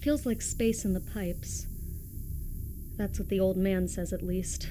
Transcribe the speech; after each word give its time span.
feels 0.00 0.24
like 0.26 0.42
space 0.42 0.84
in 0.84 0.92
the 0.92 1.00
pipes. 1.00 1.66
That's 2.96 3.18
what 3.18 3.28
the 3.28 3.40
old 3.40 3.56
man 3.56 3.88
says, 3.88 4.12
at 4.12 4.22
least. 4.22 4.68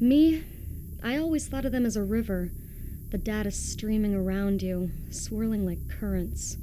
Me, 0.00 0.44
I 1.02 1.16
always 1.16 1.48
thought 1.48 1.64
of 1.64 1.72
them 1.72 1.86
as 1.86 1.96
a 1.96 2.02
river, 2.02 2.50
the 3.10 3.18
data 3.18 3.50
streaming 3.50 4.14
around 4.14 4.62
you, 4.62 4.90
swirling 5.10 5.64
like 5.64 5.88
currents. 5.88 6.56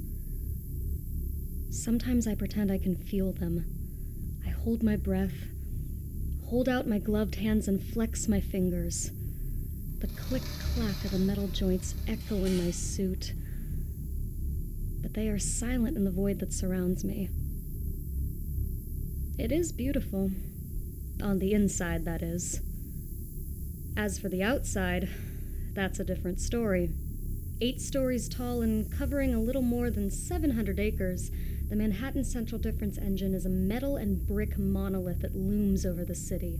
Sometimes 1.70 2.26
I 2.26 2.34
pretend 2.34 2.70
I 2.70 2.78
can 2.78 2.96
feel 2.96 3.32
them. 3.32 3.64
I 4.46 4.50
hold 4.50 4.82
my 4.82 4.96
breath, 4.96 5.34
hold 6.48 6.68
out 6.68 6.86
my 6.86 6.98
gloved 6.98 7.34
hands, 7.34 7.68
and 7.68 7.82
flex 7.82 8.28
my 8.28 8.40
fingers. 8.40 9.10
The 9.98 10.08
click 10.08 10.42
clack 10.74 11.04
of 11.04 11.10
the 11.10 11.18
metal 11.18 11.48
joints 11.48 11.94
echo 12.06 12.36
in 12.44 12.64
my 12.64 12.70
suit, 12.70 13.32
but 15.06 15.14
they 15.14 15.28
are 15.28 15.38
silent 15.38 15.96
in 15.96 16.02
the 16.02 16.10
void 16.10 16.40
that 16.40 16.52
surrounds 16.52 17.04
me. 17.04 17.28
It 19.38 19.52
is 19.52 19.70
beautiful. 19.70 20.32
On 21.22 21.38
the 21.38 21.52
inside, 21.52 22.04
that 22.06 22.22
is. 22.22 22.60
As 23.96 24.18
for 24.18 24.28
the 24.28 24.42
outside, 24.42 25.08
that's 25.74 26.00
a 26.00 26.04
different 26.04 26.40
story. 26.40 26.90
Eight 27.60 27.80
stories 27.80 28.28
tall 28.28 28.62
and 28.62 28.90
covering 28.90 29.32
a 29.32 29.40
little 29.40 29.62
more 29.62 29.90
than 29.90 30.10
700 30.10 30.80
acres, 30.80 31.30
the 31.68 31.76
Manhattan 31.76 32.24
Central 32.24 32.60
Difference 32.60 32.98
engine 32.98 33.32
is 33.32 33.46
a 33.46 33.48
metal 33.48 33.94
and 33.94 34.26
brick 34.26 34.58
monolith 34.58 35.20
that 35.20 35.36
looms 35.36 35.86
over 35.86 36.04
the 36.04 36.16
city. 36.16 36.58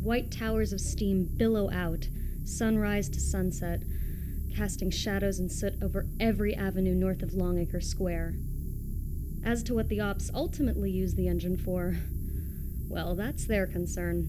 White 0.00 0.30
towers 0.30 0.72
of 0.72 0.80
steam 0.80 1.28
billow 1.36 1.68
out, 1.72 2.06
sunrise 2.44 3.08
to 3.08 3.18
sunset, 3.18 3.82
casting 4.54 4.90
shadows 4.90 5.38
and 5.38 5.50
soot 5.50 5.74
over 5.82 6.06
every 6.20 6.54
avenue 6.54 6.94
north 6.94 7.22
of 7.22 7.34
Longacre 7.34 7.80
Square. 7.80 8.34
As 9.44 9.62
to 9.64 9.74
what 9.74 9.88
the 9.88 10.00
ops 10.00 10.30
ultimately 10.34 10.90
use 10.90 11.14
the 11.14 11.28
engine 11.28 11.56
for, 11.56 11.96
well, 12.88 13.14
that's 13.14 13.46
their 13.46 13.66
concern. 13.66 14.28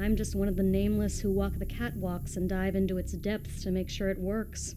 I'm 0.00 0.16
just 0.16 0.34
one 0.34 0.48
of 0.48 0.56
the 0.56 0.62
nameless 0.62 1.20
who 1.20 1.30
walk 1.30 1.58
the 1.58 1.66
catwalks 1.66 2.36
and 2.36 2.48
dive 2.48 2.74
into 2.74 2.98
its 2.98 3.12
depths 3.12 3.62
to 3.62 3.70
make 3.70 3.90
sure 3.90 4.08
it 4.08 4.18
works. 4.18 4.74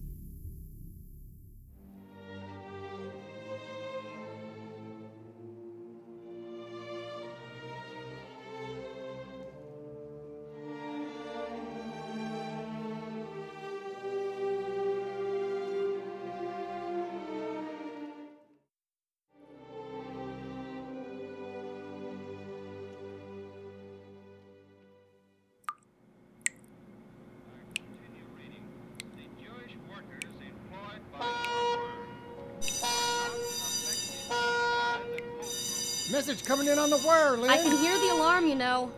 Coming 36.64 36.78
in 36.78 36.80
on 36.80 36.90
the 36.90 37.06
wire, 37.06 37.38
Lynn. 37.38 37.50
I 37.50 37.58
can 37.58 37.78
hear 37.78 37.98
the 38.00 38.14
alarm, 38.14 38.48
you 38.48 38.56
know. 38.56 38.92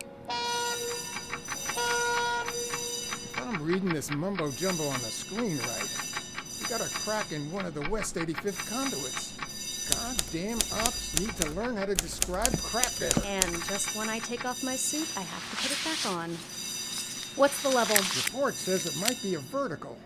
I'm 3.38 3.64
reading 3.64 3.90
this 3.90 4.12
mumbo 4.12 4.52
jumbo 4.52 4.84
on 4.88 5.00
the 5.00 5.10
screen 5.10 5.58
right. 5.58 5.90
We 6.62 6.68
got 6.68 6.82
a 6.82 6.94
crack 7.00 7.32
in 7.32 7.52
one 7.52 7.66
of 7.66 7.74
the 7.74 7.88
West 7.90 8.16
85th 8.16 8.70
conduits. 8.70 9.32
Goddamn 9.94 10.58
ops 10.82 11.20
need 11.20 11.36
to 11.38 11.50
learn 11.52 11.76
how 11.78 11.86
to 11.86 11.96
describe 11.96 12.58
crack 12.60 12.92
better. 13.00 13.22
And 13.26 13.46
just 13.66 13.96
when 13.96 14.10
I 14.10 14.20
take 14.20 14.46
off 14.46 14.64
my 14.64 14.76
suit, 14.76 15.08
I 15.18 15.22
have 15.22 15.50
to 15.52 15.56
put 15.58 15.72
it 15.72 15.84
back 15.84 16.06
on. 16.14 16.30
What's 17.36 17.62
the 17.64 17.70
level? 17.70 17.96
Report 17.96 18.54
says 18.54 18.86
it 18.86 19.00
might 19.00 19.22
be 19.22 19.36
a 19.36 19.40
vertical. 19.40 19.98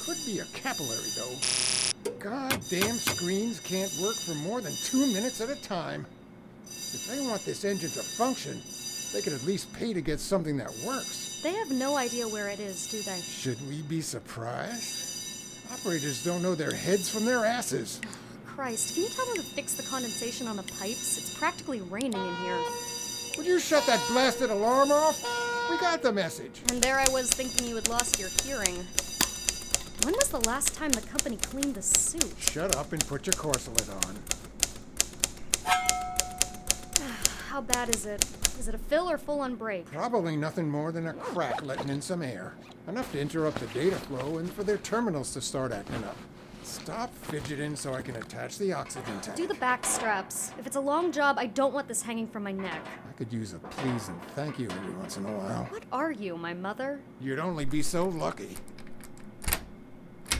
Could 0.00 0.18
be 0.26 0.40
a 0.40 0.44
capillary, 0.46 1.10
though. 1.16 1.36
Goddamn 2.18 2.96
screens 2.96 3.60
can't 3.60 3.92
work 4.02 4.16
for 4.16 4.34
more 4.34 4.60
than 4.60 4.74
two 4.84 5.06
minutes 5.06 5.40
at 5.40 5.48
a 5.48 5.56
time. 5.56 6.06
If 6.94 7.08
they 7.08 7.20
want 7.20 7.44
this 7.44 7.64
engine 7.64 7.90
to 7.90 8.02
function, 8.02 8.62
they 9.12 9.20
could 9.20 9.32
at 9.32 9.44
least 9.44 9.72
pay 9.72 9.92
to 9.92 10.00
get 10.00 10.20
something 10.20 10.56
that 10.58 10.72
works. 10.86 11.40
They 11.42 11.52
have 11.54 11.70
no 11.70 11.96
idea 11.96 12.26
where 12.28 12.48
it 12.48 12.60
is, 12.60 12.86
do 12.86 13.02
they? 13.02 13.20
Should 13.20 13.58
we 13.68 13.82
be 13.82 14.00
surprised? 14.00 15.64
Operators 15.72 16.22
don't 16.24 16.40
know 16.40 16.54
their 16.54 16.72
heads 16.72 17.08
from 17.08 17.24
their 17.24 17.44
asses. 17.44 18.00
Christ, 18.46 18.94
can 18.94 19.02
you 19.02 19.08
tell 19.08 19.26
them 19.26 19.36
to 19.36 19.42
fix 19.42 19.74
the 19.74 19.82
condensation 19.82 20.46
on 20.46 20.56
the 20.56 20.62
pipes? 20.62 21.18
It's 21.18 21.36
practically 21.36 21.80
raining 21.80 22.12
in 22.12 22.36
here. 22.36 22.62
Would 23.36 23.46
you 23.46 23.58
shut 23.58 23.84
that 23.86 24.00
blasted 24.08 24.50
alarm 24.50 24.92
off? 24.92 25.20
We 25.68 25.76
got 25.78 26.00
the 26.00 26.12
message. 26.12 26.62
And 26.70 26.80
there 26.80 27.00
I 27.00 27.08
was 27.10 27.28
thinking 27.30 27.66
you 27.66 27.74
had 27.74 27.88
lost 27.88 28.20
your 28.20 28.28
hearing. 28.44 28.86
When 30.04 30.14
was 30.14 30.28
the 30.28 30.40
last 30.48 30.74
time 30.74 30.90
the 30.90 31.00
company 31.00 31.36
cleaned 31.38 31.74
the 31.74 31.82
suit? 31.82 32.32
Shut 32.38 32.76
up 32.76 32.92
and 32.92 33.04
put 33.08 33.26
your 33.26 33.34
corselet 33.34 33.88
on. 34.06 34.16
How 37.54 37.60
bad 37.60 37.94
is 37.94 38.04
it? 38.04 38.24
Is 38.58 38.66
it 38.66 38.74
a 38.74 38.78
fill 38.78 39.08
or 39.08 39.16
full 39.16 39.38
on 39.40 39.54
break? 39.54 39.86
Probably 39.92 40.36
nothing 40.36 40.68
more 40.68 40.90
than 40.90 41.06
a 41.06 41.12
crack 41.12 41.62
letting 41.62 41.88
in 41.88 42.02
some 42.02 42.20
air. 42.20 42.56
Enough 42.88 43.12
to 43.12 43.20
interrupt 43.20 43.60
the 43.60 43.68
data 43.68 43.94
flow 43.94 44.38
and 44.38 44.52
for 44.52 44.64
their 44.64 44.78
terminals 44.78 45.32
to 45.34 45.40
start 45.40 45.70
acting 45.70 46.02
up. 46.02 46.16
Stop 46.64 47.14
fidgeting 47.14 47.76
so 47.76 47.94
I 47.94 48.02
can 48.02 48.16
attach 48.16 48.58
the 48.58 48.72
oxygen 48.72 49.20
tank. 49.20 49.36
Do 49.36 49.46
the 49.46 49.54
back 49.54 49.86
straps. 49.86 50.50
If 50.58 50.66
it's 50.66 50.74
a 50.74 50.80
long 50.80 51.12
job, 51.12 51.36
I 51.38 51.46
don't 51.46 51.72
want 51.72 51.86
this 51.86 52.02
hanging 52.02 52.26
from 52.26 52.42
my 52.42 52.50
neck. 52.50 52.84
I 53.08 53.12
could 53.12 53.32
use 53.32 53.52
a 53.52 53.60
please 53.60 54.08
and 54.08 54.20
thank 54.34 54.58
you 54.58 54.68
every 54.68 54.94
once 54.94 55.16
in 55.16 55.24
a 55.24 55.32
while. 55.32 55.66
What 55.66 55.84
are 55.92 56.10
you, 56.10 56.36
my 56.36 56.54
mother? 56.54 56.98
You'd 57.20 57.38
only 57.38 57.66
be 57.66 57.82
so 57.82 58.08
lucky. 58.08 58.56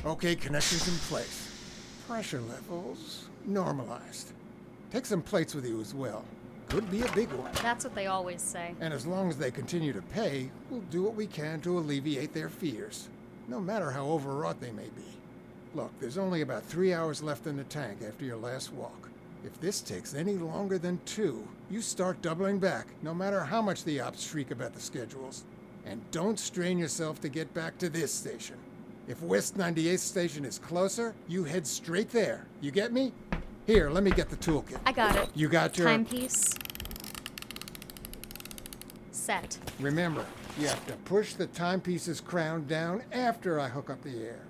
Okay, 0.04 0.34
connections 0.34 0.88
in 0.88 0.94
place. 0.94 1.48
Pressure 2.08 2.40
levels 2.40 3.28
normalized. 3.46 4.32
Take 4.90 5.06
some 5.06 5.22
plates 5.22 5.54
with 5.54 5.64
you 5.64 5.80
as 5.80 5.94
well. 5.94 6.24
Could 6.68 6.90
be 6.90 7.02
a 7.02 7.12
big 7.12 7.30
one. 7.32 7.50
That's 7.62 7.84
what 7.84 7.94
they 7.94 8.06
always 8.06 8.42
say. 8.42 8.74
And 8.80 8.92
as 8.92 9.06
long 9.06 9.28
as 9.28 9.36
they 9.36 9.50
continue 9.50 9.92
to 9.92 10.02
pay, 10.02 10.50
we'll 10.70 10.80
do 10.82 11.02
what 11.02 11.14
we 11.14 11.26
can 11.26 11.60
to 11.62 11.78
alleviate 11.78 12.32
their 12.34 12.48
fears, 12.48 13.08
no 13.48 13.60
matter 13.60 13.90
how 13.90 14.06
overwrought 14.06 14.60
they 14.60 14.72
may 14.72 14.88
be. 14.96 15.04
Look, 15.74 15.92
there's 16.00 16.18
only 16.18 16.40
about 16.40 16.64
three 16.64 16.94
hours 16.94 17.22
left 17.22 17.46
in 17.46 17.56
the 17.56 17.64
tank 17.64 17.98
after 18.06 18.24
your 18.24 18.36
last 18.36 18.72
walk. 18.72 19.10
If 19.44 19.60
this 19.60 19.80
takes 19.80 20.14
any 20.14 20.34
longer 20.34 20.78
than 20.78 21.00
two, 21.04 21.46
you 21.70 21.82
start 21.82 22.22
doubling 22.22 22.58
back, 22.58 22.86
no 23.02 23.12
matter 23.12 23.44
how 23.44 23.60
much 23.60 23.84
the 23.84 24.00
ops 24.00 24.26
shriek 24.26 24.50
about 24.50 24.72
the 24.72 24.80
schedules. 24.80 25.44
And 25.84 26.00
don't 26.10 26.38
strain 26.38 26.78
yourself 26.78 27.20
to 27.20 27.28
get 27.28 27.52
back 27.52 27.76
to 27.78 27.90
this 27.90 28.12
station. 28.12 28.56
If 29.06 29.20
West 29.20 29.58
98th 29.58 29.98
station 29.98 30.46
is 30.46 30.58
closer, 30.58 31.14
you 31.28 31.44
head 31.44 31.66
straight 31.66 32.08
there. 32.08 32.46
You 32.62 32.70
get 32.70 32.90
me? 32.90 33.12
Here, 33.66 33.88
let 33.88 34.02
me 34.02 34.10
get 34.10 34.28
the 34.28 34.36
toolkit. 34.36 34.78
I 34.84 34.92
got 34.92 35.16
it. 35.16 35.30
You 35.34 35.48
got 35.48 35.78
your. 35.78 35.86
Timepiece. 35.86 36.54
Set. 39.10 39.58
Remember, 39.80 40.24
you 40.58 40.66
have 40.66 40.86
to 40.86 40.92
push 41.04 41.32
the 41.32 41.46
timepiece's 41.46 42.20
crown 42.20 42.66
down 42.66 43.02
after 43.10 43.58
I 43.58 43.68
hook 43.68 43.88
up 43.88 44.02
the 44.02 44.22
air, 44.22 44.40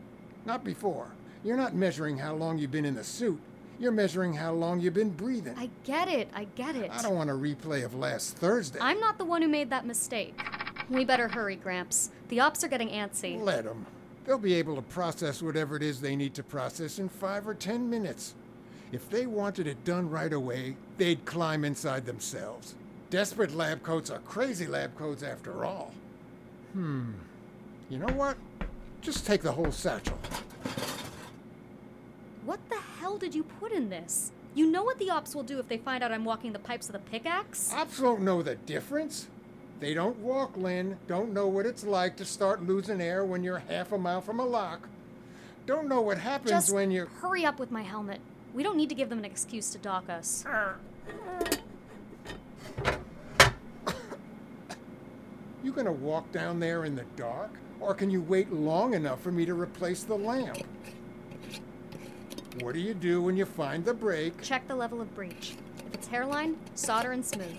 not 0.44 0.64
before. 0.64 1.06
You're 1.44 1.56
not 1.56 1.74
measuring 1.74 2.18
how 2.18 2.34
long 2.34 2.58
you've 2.58 2.72
been 2.72 2.84
in 2.84 2.94
the 2.94 3.04
suit. 3.04 3.40
You're 3.78 3.92
measuring 3.92 4.32
how 4.32 4.52
long 4.52 4.80
you've 4.80 4.94
been 4.94 5.10
breathing. 5.10 5.54
I 5.58 5.68
get 5.84 6.08
it. 6.08 6.28
I 6.34 6.44
get 6.56 6.74
it. 6.74 6.90
I 6.92 7.02
don't 7.02 7.14
want 7.14 7.30
a 7.30 7.34
replay 7.34 7.84
of 7.84 7.94
last 7.94 8.36
Thursday. 8.36 8.78
I'm 8.80 8.98
not 8.98 9.18
the 9.18 9.24
one 9.24 9.42
who 9.42 9.48
made 9.48 9.70
that 9.70 9.86
mistake. 9.86 10.40
We 10.88 11.04
better 11.04 11.28
hurry, 11.28 11.56
Gramps. 11.56 12.10
The 12.28 12.40
ops 12.40 12.64
are 12.64 12.68
getting 12.68 12.88
antsy. 12.88 13.40
Let 13.40 13.64
them. 13.64 13.86
They'll 14.24 14.38
be 14.38 14.54
able 14.54 14.76
to 14.76 14.82
process 14.82 15.42
whatever 15.42 15.76
it 15.76 15.82
is 15.82 16.00
they 16.00 16.16
need 16.16 16.34
to 16.34 16.42
process 16.42 16.98
in 16.98 17.08
five 17.08 17.46
or 17.46 17.54
ten 17.54 17.88
minutes. 17.88 18.34
If 18.92 19.10
they 19.10 19.26
wanted 19.26 19.66
it 19.66 19.84
done 19.84 20.08
right 20.08 20.32
away, 20.32 20.76
they'd 20.98 21.24
climb 21.24 21.64
inside 21.64 22.06
themselves. 22.06 22.74
Desperate 23.10 23.54
lab 23.54 23.82
coats 23.82 24.10
are 24.10 24.20
crazy 24.20 24.66
lab 24.66 24.96
coats 24.96 25.22
after 25.22 25.64
all. 25.64 25.92
Hmm. 26.72 27.12
You 27.88 27.98
know 27.98 28.12
what? 28.14 28.36
Just 29.00 29.26
take 29.26 29.42
the 29.42 29.52
whole 29.52 29.70
satchel. 29.70 30.18
What 32.44 32.60
the 32.68 32.78
hell 33.00 33.18
did 33.18 33.34
you 33.34 33.44
put 33.44 33.72
in 33.72 33.88
this? 33.88 34.32
You 34.54 34.70
know 34.70 34.84
what 34.84 34.98
the 34.98 35.10
ops 35.10 35.34
will 35.34 35.42
do 35.42 35.58
if 35.58 35.68
they 35.68 35.78
find 35.78 36.04
out 36.04 36.12
I'm 36.12 36.24
walking 36.24 36.52
the 36.52 36.58
pipes 36.58 36.86
with 36.86 36.96
a 36.96 37.04
pickaxe? 37.10 37.72
Ops 37.72 37.98
won't 37.98 38.22
know 38.22 38.42
the 38.42 38.54
difference. 38.54 39.28
They 39.80 39.94
don't 39.94 40.18
walk, 40.18 40.56
Lynn. 40.56 40.96
Don't 41.08 41.32
know 41.32 41.48
what 41.48 41.66
it's 41.66 41.84
like 41.84 42.16
to 42.16 42.24
start 42.24 42.62
losing 42.62 43.00
air 43.00 43.24
when 43.24 43.42
you're 43.42 43.58
half 43.58 43.92
a 43.92 43.98
mile 43.98 44.20
from 44.20 44.38
a 44.38 44.44
lock. 44.44 44.88
Don't 45.66 45.88
know 45.88 46.00
what 46.00 46.18
happens 46.18 46.50
Just 46.50 46.72
when 46.72 46.90
you. 46.90 47.06
hurry 47.20 47.44
up 47.44 47.58
with 47.58 47.70
my 47.70 47.82
helmet. 47.82 48.20
We 48.54 48.62
don't 48.62 48.76
need 48.76 48.88
to 48.88 48.94
give 48.94 49.08
them 49.08 49.18
an 49.18 49.24
excuse 49.24 49.70
to 49.70 49.78
dock 49.78 50.08
us. 50.08 50.44
You 55.64 55.72
gonna 55.72 55.90
walk 55.90 56.30
down 56.30 56.60
there 56.60 56.84
in 56.84 56.94
the 56.94 57.04
dark? 57.16 57.50
Or 57.80 57.94
can 57.94 58.10
you 58.10 58.22
wait 58.22 58.52
long 58.52 58.94
enough 58.94 59.20
for 59.20 59.32
me 59.32 59.44
to 59.44 59.54
replace 59.54 60.04
the 60.04 60.14
lamp? 60.14 60.58
What 62.60 62.74
do 62.74 62.80
you 62.80 62.94
do 62.94 63.20
when 63.20 63.36
you 63.36 63.44
find 63.44 63.84
the 63.84 63.92
break? 63.92 64.40
Check 64.40 64.68
the 64.68 64.76
level 64.76 65.00
of 65.00 65.12
breach. 65.16 65.56
If 65.86 65.94
it's 65.94 66.06
hairline, 66.06 66.56
solder 66.76 67.10
and 67.10 67.24
smooth. 67.24 67.58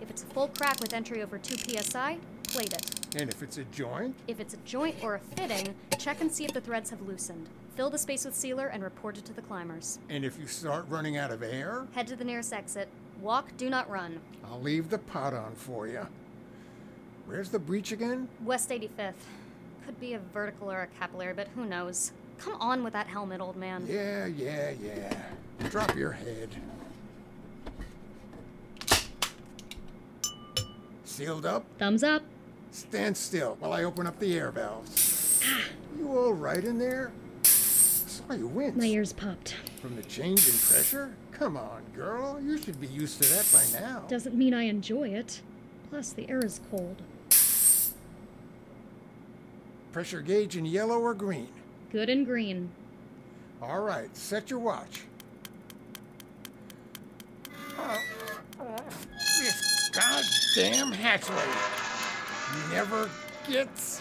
If 0.00 0.10
it's 0.10 0.24
a 0.24 0.26
full 0.26 0.48
crack 0.48 0.80
with 0.80 0.92
entry 0.92 1.22
over 1.22 1.38
2 1.38 1.56
psi, 1.56 2.18
plate 2.48 2.72
it. 2.72 3.16
And 3.20 3.30
if 3.30 3.42
it's 3.42 3.58
a 3.58 3.64
joint? 3.64 4.16
If 4.26 4.40
it's 4.40 4.54
a 4.54 4.58
joint 4.64 4.96
or 5.02 5.14
a 5.14 5.20
fitting, 5.20 5.74
check 5.98 6.20
and 6.20 6.32
see 6.32 6.44
if 6.44 6.52
the 6.52 6.60
threads 6.60 6.90
have 6.90 7.02
loosened. 7.02 7.48
Fill 7.74 7.88
the 7.88 7.98
space 7.98 8.24
with 8.26 8.34
sealer 8.34 8.66
and 8.66 8.82
report 8.82 9.16
it 9.16 9.24
to 9.24 9.32
the 9.32 9.40
climbers. 9.40 9.98
And 10.10 10.24
if 10.24 10.38
you 10.38 10.46
start 10.46 10.84
running 10.88 11.16
out 11.16 11.30
of 11.30 11.42
air? 11.42 11.86
Head 11.94 12.06
to 12.08 12.16
the 12.16 12.24
nearest 12.24 12.52
exit. 12.52 12.88
Walk, 13.20 13.56
do 13.56 13.70
not 13.70 13.88
run. 13.88 14.20
I'll 14.44 14.60
leave 14.60 14.90
the 14.90 14.98
pot 14.98 15.32
on 15.32 15.54
for 15.54 15.86
you. 15.86 16.06
Where's 17.26 17.48
the 17.48 17.58
breach 17.58 17.92
again? 17.92 18.28
West 18.44 18.68
85th. 18.68 19.14
Could 19.86 19.98
be 19.98 20.12
a 20.12 20.18
vertical 20.18 20.70
or 20.70 20.82
a 20.82 20.86
capillary, 20.98 21.32
but 21.32 21.48
who 21.54 21.64
knows? 21.64 22.12
Come 22.38 22.60
on 22.60 22.84
with 22.84 22.92
that 22.92 23.06
helmet, 23.06 23.40
old 23.40 23.56
man. 23.56 23.86
Yeah, 23.88 24.26
yeah, 24.26 24.72
yeah. 24.82 25.22
Drop 25.70 25.96
your 25.96 26.12
head. 26.12 26.50
Sealed 31.04 31.46
up? 31.46 31.64
Thumbs 31.78 32.02
up. 32.02 32.22
Stand 32.70 33.16
still 33.16 33.56
while 33.60 33.72
I 33.72 33.84
open 33.84 34.06
up 34.06 34.18
the 34.18 34.36
air 34.36 34.50
valves. 34.50 35.40
Ah. 35.44 35.62
you 35.98 36.08
all 36.18 36.32
right 36.32 36.64
in 36.64 36.78
there? 36.78 37.12
Saw 38.32 38.38
you 38.38 38.46
wince. 38.46 38.76
My 38.78 38.86
ears 38.86 39.12
popped. 39.12 39.56
From 39.82 39.94
the 39.94 40.02
change 40.04 40.48
in 40.48 40.54
pressure? 40.54 41.14
Come 41.32 41.54
on, 41.54 41.82
girl. 41.94 42.40
You 42.42 42.56
should 42.56 42.80
be 42.80 42.86
used 42.86 43.22
to 43.22 43.28
that 43.28 43.46
by 43.52 43.78
now. 43.78 44.04
Doesn't 44.08 44.34
mean 44.34 44.54
I 44.54 44.62
enjoy 44.62 45.10
it. 45.10 45.42
Plus, 45.90 46.14
the 46.14 46.30
air 46.30 46.42
is 46.42 46.58
cold. 46.70 47.02
Pressure 49.92 50.22
gauge 50.22 50.56
in 50.56 50.64
yellow 50.64 50.98
or 50.98 51.12
green? 51.12 51.48
Good 51.90 52.08
and 52.08 52.24
green. 52.24 52.70
All 53.60 53.82
right, 53.82 54.16
set 54.16 54.48
your 54.48 54.60
watch. 54.60 55.02
This 59.38 59.90
goddamn 59.92 60.92
hatchway 60.92 61.44
never 62.72 63.10
gets 63.46 64.00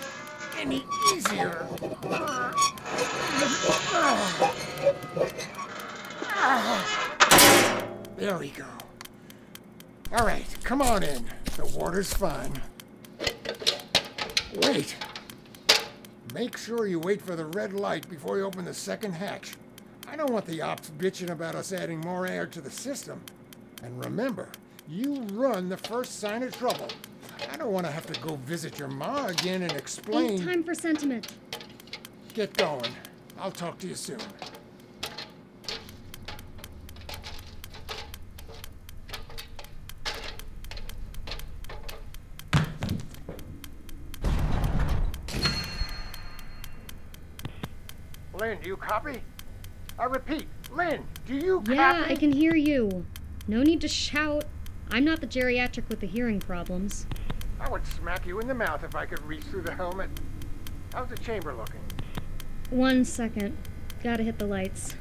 any 0.57 0.85
easier. 1.13 1.67
There 8.17 8.37
we 8.37 8.49
go. 8.49 8.65
All 10.15 10.25
right, 10.25 10.45
come 10.63 10.81
on 10.81 11.03
in. 11.03 11.25
The 11.57 11.65
water's 11.75 12.13
fine. 12.13 12.61
Wait. 14.63 14.95
Make 16.33 16.57
sure 16.57 16.85
you 16.85 16.99
wait 16.99 17.21
for 17.21 17.35
the 17.35 17.45
red 17.45 17.73
light 17.73 18.07
before 18.09 18.37
you 18.37 18.45
open 18.45 18.65
the 18.65 18.73
second 18.73 19.13
hatch. 19.13 19.53
I 20.07 20.15
don't 20.15 20.31
want 20.31 20.45
the 20.45 20.61
ops 20.61 20.91
bitching 20.97 21.31
about 21.31 21.55
us 21.55 21.73
adding 21.73 21.99
more 21.99 22.27
air 22.27 22.45
to 22.45 22.61
the 22.61 22.69
system. 22.69 23.21
And 23.83 24.03
remember, 24.03 24.49
you 24.87 25.15
run 25.33 25.69
the 25.69 25.77
first 25.77 26.19
sign 26.19 26.43
of 26.43 26.55
trouble. 26.55 26.87
I 27.51 27.57
don't 27.57 27.71
want 27.71 27.85
to 27.87 27.91
have 27.91 28.05
to 28.05 28.19
go 28.21 28.35
visit 28.35 28.77
your 28.77 28.87
ma 28.87 29.25
again 29.27 29.63
and 29.63 29.71
Ain't 29.71 29.81
explain. 29.81 30.45
time 30.45 30.63
for 30.63 30.75
sentiment. 30.75 31.33
Get 32.33 32.55
going. 32.55 32.91
I'll 33.37 33.51
talk 33.51 33.77
to 33.79 33.87
you 33.87 33.95
soon. 33.95 34.17
Lynn, 48.33 48.59
do 48.61 48.69
you 48.69 48.77
copy? 48.77 49.21
I 49.99 50.05
repeat, 50.05 50.47
Lynn, 50.71 51.03
do 51.27 51.35
you 51.35 51.59
copy? 51.59 51.75
Yeah, 51.75 51.99
copy? 51.99 52.13
I 52.13 52.15
can 52.15 52.31
hear 52.31 52.55
you. 52.55 53.05
No 53.49 53.61
need 53.61 53.81
to 53.81 53.89
shout. 53.89 54.45
I'm 54.89 55.03
not 55.03 55.19
the 55.19 55.27
geriatric 55.27 55.89
with 55.89 55.99
the 55.99 56.07
hearing 56.07 56.39
problems. 56.39 57.05
I 57.59 57.69
would 57.69 57.85
smack 57.85 58.25
you 58.25 58.39
in 58.39 58.47
the 58.47 58.55
mouth 58.55 58.85
if 58.85 58.95
I 58.95 59.05
could 59.05 59.21
reach 59.25 59.43
through 59.43 59.63
the 59.63 59.75
helmet. 59.75 60.09
How's 60.93 61.09
the 61.09 61.17
chamber 61.17 61.53
looking? 61.53 61.81
One 62.71 63.03
second. 63.03 63.57
Gotta 64.01 64.23
hit 64.23 64.39
the 64.39 64.45
lights. 64.47 64.95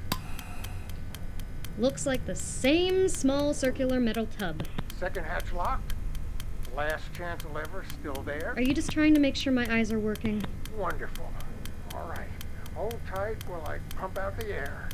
Looks 1.79 2.05
like 2.05 2.27
the 2.27 2.35
same 2.35 3.09
small 3.09 3.55
circular 3.55 4.01
metal 4.01 4.27
tub. 4.27 4.65
Second 4.99 5.25
hatch 5.25 5.53
locked? 5.53 5.95
Last 6.77 7.13
chance 7.15 7.45
lever 7.55 7.85
still 8.01 8.23
there? 8.27 8.55
Are 8.57 8.61
you 8.61 8.75
just 8.75 8.91
trying 8.91 9.15
to 9.15 9.21
make 9.21 9.37
sure 9.37 9.53
my 9.53 9.73
eyes 9.73 9.93
are 9.93 10.01
working? 10.01 10.43
Wonderful. 10.77 11.33
All 11.95 12.09
right. 12.09 12.29
Hold 12.75 12.99
tight 13.07 13.37
while 13.49 13.65
I 13.65 13.79
pump 13.97 14.19
out 14.19 14.37
the 14.37 14.49
air. 14.49 14.89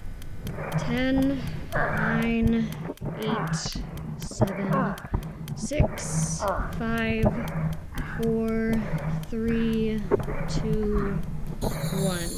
Ten, 0.78 1.40
nine, 1.72 2.68
eight, 3.20 3.56
seven, 4.18 4.94
six, 5.56 6.42
five, 6.78 7.24
four, 8.22 8.74
three, 9.30 10.00
two, 10.48 11.18
one. 11.62 12.30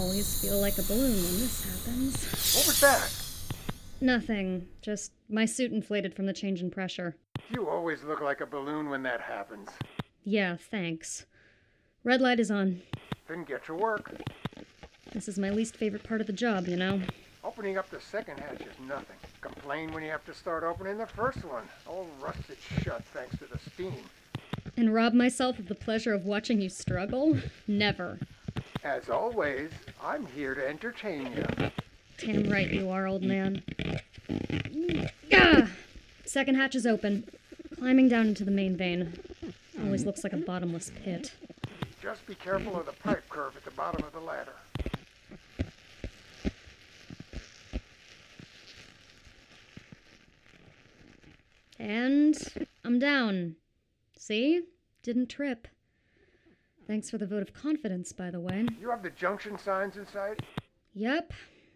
Always 0.00 0.40
feel 0.40 0.60
like 0.60 0.78
a 0.78 0.82
balloon 0.82 1.14
when 1.14 1.38
this 1.40 1.64
happens. 1.64 2.24
What 2.56 2.66
was 2.66 2.80
that? 2.80 3.12
Nothing. 4.00 4.68
Just 4.82 5.12
my 5.28 5.44
suit 5.44 5.72
inflated 5.72 6.14
from 6.14 6.26
the 6.26 6.32
change 6.32 6.60
in 6.60 6.70
pressure. 6.70 7.16
You 7.50 7.68
always 7.68 8.02
look 8.02 8.20
like 8.20 8.40
a 8.40 8.46
balloon 8.46 8.90
when 8.90 9.02
that 9.04 9.20
happens. 9.20 9.68
Yeah, 10.24 10.56
thanks. 10.56 11.26
Red 12.04 12.20
light 12.20 12.40
is 12.40 12.50
on. 12.50 12.82
Then 13.28 13.44
get 13.44 13.64
to 13.66 13.74
work. 13.74 14.12
This 15.12 15.28
is 15.28 15.38
my 15.38 15.50
least 15.50 15.76
favorite 15.76 16.04
part 16.04 16.20
of 16.20 16.26
the 16.26 16.32
job, 16.32 16.68
you 16.68 16.76
know. 16.76 17.00
Opening 17.42 17.78
up 17.78 17.88
the 17.90 18.00
second 18.00 18.38
hatch 18.40 18.60
is 18.60 18.88
nothing. 18.88 19.16
Complain 19.40 19.92
when 19.92 20.02
you 20.02 20.10
have 20.10 20.24
to 20.26 20.34
start 20.34 20.64
opening 20.64 20.98
the 20.98 21.06
first 21.06 21.44
one. 21.44 21.62
All 21.86 22.08
rusted 22.20 22.58
shut 22.82 23.04
thanks 23.14 23.38
to 23.38 23.44
the 23.46 23.58
steam. 23.72 23.94
And 24.76 24.92
rob 24.92 25.14
myself 25.14 25.58
of 25.58 25.68
the 25.68 25.74
pleasure 25.74 26.12
of 26.12 26.26
watching 26.26 26.60
you 26.60 26.68
struggle? 26.68 27.38
Never. 27.66 28.18
As 28.84 29.08
always, 29.08 29.70
I'm 30.02 30.26
here 30.26 30.54
to 30.54 30.68
entertain 30.68 31.32
you. 31.32 31.70
Damn 32.18 32.50
right 32.50 32.70
you 32.70 32.90
are, 32.90 33.06
old 33.06 33.22
man. 33.22 33.62
Ah! 35.32 35.68
Second 36.24 36.56
hatch 36.56 36.74
is 36.74 36.86
open. 36.86 37.24
Climbing 37.78 38.08
down 38.08 38.28
into 38.28 38.44
the 38.44 38.50
main 38.50 38.76
vein. 38.76 39.18
Always 39.82 40.04
looks 40.04 40.22
like 40.22 40.32
a 40.32 40.38
bottomless 40.38 40.90
pit. 41.02 41.32
Just 42.02 42.26
be 42.26 42.34
careful 42.34 42.78
of 42.78 42.86
the 42.86 42.92
pipe 42.92 43.28
curve 43.28 43.56
at 43.56 43.64
the 43.64 43.70
bottom 43.70 44.04
of 44.04 44.12
the 44.12 44.20
ladder. 44.20 44.52
And 51.78 52.36
I'm 52.84 52.98
down. 52.98 53.56
See? 54.26 54.62
Didn't 55.04 55.28
trip. 55.28 55.68
Thanks 56.88 57.08
for 57.08 57.16
the 57.16 57.28
vote 57.28 57.42
of 57.42 57.54
confidence, 57.54 58.10
by 58.10 58.32
the 58.32 58.40
way. 58.40 58.66
You 58.80 58.90
have 58.90 59.04
the 59.04 59.10
junction 59.10 59.56
signs 59.56 59.96
in 59.96 60.04
sight? 60.04 60.42
Yep, 60.94 61.32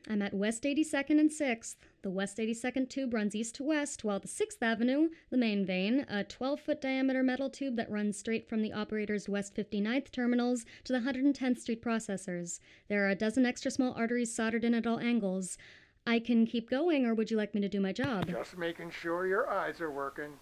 I'm 0.08 0.20
at 0.20 0.34
West 0.34 0.64
82nd 0.64 1.20
and 1.20 1.30
6th. 1.30 1.76
The 2.02 2.10
West 2.10 2.38
82nd 2.38 2.88
tube 2.88 3.14
runs 3.14 3.36
east 3.36 3.54
to 3.54 3.62
west, 3.62 4.02
while 4.02 4.18
the 4.18 4.26
6th 4.26 4.60
Avenue, 4.60 5.10
the 5.30 5.36
main 5.36 5.64
vein, 5.64 6.04
a 6.08 6.24
12 6.24 6.58
foot 6.58 6.80
diameter 6.80 7.22
metal 7.22 7.50
tube 7.50 7.76
that 7.76 7.88
runs 7.88 8.18
straight 8.18 8.48
from 8.48 8.62
the 8.62 8.72
operator's 8.72 9.28
West 9.28 9.54
59th 9.54 10.10
terminals 10.10 10.64
to 10.82 10.92
the 10.92 10.98
110th 10.98 11.60
Street 11.60 11.80
processors. 11.80 12.58
There 12.88 13.06
are 13.06 13.10
a 13.10 13.14
dozen 13.14 13.46
extra 13.46 13.70
small 13.70 13.92
arteries 13.92 14.34
soldered 14.34 14.64
in 14.64 14.74
at 14.74 14.88
all 14.88 14.98
angles. 14.98 15.56
I 16.04 16.18
can 16.18 16.48
keep 16.48 16.68
going, 16.68 17.06
or 17.06 17.14
would 17.14 17.30
you 17.30 17.36
like 17.36 17.54
me 17.54 17.60
to 17.60 17.68
do 17.68 17.80
my 17.80 17.92
job? 17.92 18.26
Just 18.26 18.58
making 18.58 18.90
sure 18.90 19.28
your 19.28 19.48
eyes 19.48 19.80
are 19.80 19.92
working. 19.92 20.32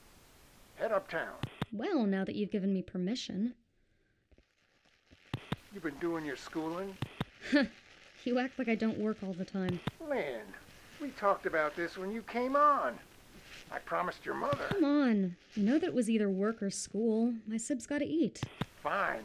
Head 0.76 0.90
uptown. 0.90 1.34
Well, 1.72 2.04
now 2.04 2.24
that 2.24 2.34
you've 2.34 2.50
given 2.50 2.72
me 2.72 2.82
permission. 2.82 3.54
You've 5.72 5.82
been 5.82 5.98
doing 6.00 6.24
your 6.24 6.36
schooling? 6.36 6.96
You 8.24 8.38
act 8.38 8.58
like 8.58 8.68
I 8.68 8.74
don't 8.74 8.98
work 8.98 9.18
all 9.22 9.32
the 9.32 9.44
time. 9.44 9.80
Lynn, 10.06 10.42
we 11.00 11.10
talked 11.10 11.46
about 11.46 11.76
this 11.76 11.96
when 11.96 12.10
you 12.10 12.22
came 12.22 12.56
on. 12.56 12.98
I 13.70 13.78
promised 13.78 14.26
your 14.26 14.34
mother. 14.34 14.66
Come 14.70 14.84
on. 14.84 15.36
You 15.54 15.62
know 15.62 15.78
that 15.78 15.86
it 15.86 15.94
was 15.94 16.10
either 16.10 16.28
work 16.28 16.62
or 16.62 16.70
school. 16.70 17.34
My 17.46 17.56
sib's 17.56 17.86
gotta 17.86 18.06
eat. 18.06 18.42
Fine. 18.82 19.24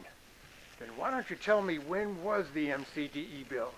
Then 0.78 0.88
why 0.96 1.10
don't 1.10 1.28
you 1.28 1.36
tell 1.36 1.60
me 1.60 1.78
when 1.78 2.22
was 2.22 2.46
the 2.54 2.68
MCDE 2.68 3.48
built? 3.48 3.74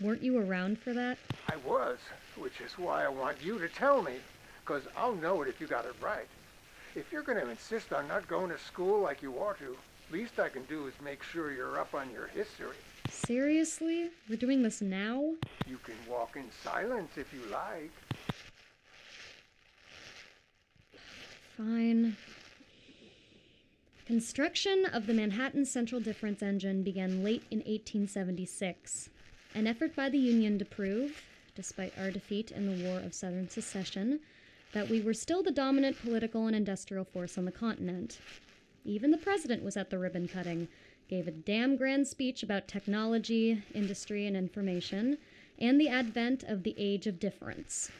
Weren't 0.00 0.22
you 0.22 0.38
around 0.38 0.78
for 0.78 0.92
that? 0.92 1.18
I 1.48 1.56
was, 1.66 1.98
which 2.36 2.60
is 2.60 2.72
why 2.72 3.04
I 3.04 3.08
want 3.08 3.42
you 3.42 3.58
to 3.58 3.68
tell 3.68 4.02
me, 4.02 4.14
because 4.64 4.82
I'll 4.96 5.14
know 5.14 5.42
it 5.42 5.48
if 5.48 5.60
you 5.60 5.66
got 5.66 5.84
it 5.84 5.94
right. 6.02 6.26
If 6.94 7.10
you're 7.10 7.22
going 7.22 7.38
to 7.38 7.50
insist 7.50 7.92
on 7.92 8.06
not 8.06 8.28
going 8.28 8.50
to 8.50 8.58
school 8.58 9.00
like 9.00 9.22
you 9.22 9.32
ought 9.34 9.58
to, 9.60 9.76
least 10.12 10.38
I 10.38 10.50
can 10.50 10.64
do 10.64 10.86
is 10.86 10.92
make 11.02 11.22
sure 11.22 11.50
you're 11.52 11.80
up 11.80 11.94
on 11.94 12.10
your 12.10 12.26
history. 12.26 12.76
Seriously? 13.08 14.10
We're 14.28 14.36
doing 14.36 14.62
this 14.62 14.82
now? 14.82 15.34
You 15.66 15.78
can 15.82 15.94
walk 16.08 16.36
in 16.36 16.50
silence 16.62 17.12
if 17.16 17.32
you 17.32 17.40
like. 17.50 17.90
Fine. 21.56 22.16
Construction 24.06 24.84
of 24.92 25.06
the 25.06 25.14
Manhattan 25.14 25.64
Central 25.64 26.00
Difference 26.00 26.42
Engine 26.42 26.82
began 26.82 27.24
late 27.24 27.44
in 27.50 27.60
1876. 27.60 29.08
an 29.54 29.66
effort 29.66 29.94
by 29.94 30.08
the 30.08 30.18
Union 30.18 30.58
to 30.58 30.64
prove, 30.64 31.22
despite 31.54 31.92
our 31.98 32.10
defeat 32.10 32.50
in 32.50 32.66
the 32.66 32.84
War 32.84 33.00
of 33.00 33.14
Southern 33.14 33.48
Secession, 33.48 34.20
that 34.72 34.88
we 34.88 35.00
were 35.00 35.14
still 35.14 35.42
the 35.42 35.50
dominant 35.50 36.00
political 36.00 36.46
and 36.46 36.56
industrial 36.56 37.04
force 37.04 37.38
on 37.38 37.44
the 37.44 37.52
continent. 37.52 38.18
Even 38.84 39.10
the 39.10 39.18
president 39.18 39.62
was 39.62 39.76
at 39.76 39.90
the 39.90 39.98
ribbon 39.98 40.26
cutting, 40.26 40.68
gave 41.08 41.28
a 41.28 41.32
damn 41.32 41.76
grand 41.76 42.08
speech 42.08 42.42
about 42.42 42.66
technology, 42.66 43.62
industry, 43.74 44.26
and 44.26 44.36
information, 44.36 45.18
and 45.58 45.80
the 45.80 45.88
advent 45.88 46.42
of 46.42 46.62
the 46.62 46.74
age 46.78 47.06
of 47.06 47.20
difference. 47.20 47.90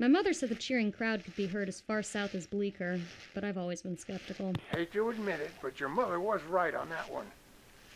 My 0.00 0.08
mother 0.08 0.32
said 0.32 0.48
the 0.48 0.54
cheering 0.54 0.92
crowd 0.92 1.24
could 1.24 1.34
be 1.34 1.46
heard 1.46 1.68
as 1.68 1.80
far 1.80 2.02
south 2.02 2.34
as 2.34 2.46
Bleecker, 2.46 3.00
but 3.34 3.44
I've 3.44 3.58
always 3.58 3.82
been 3.82 3.96
skeptical. 3.96 4.52
Hate 4.70 4.92
to 4.92 5.10
admit 5.10 5.40
it, 5.40 5.50
but 5.60 5.80
your 5.80 5.88
mother 5.88 6.20
was 6.20 6.40
right 6.48 6.74
on 6.74 6.88
that 6.90 7.10
one. 7.10 7.26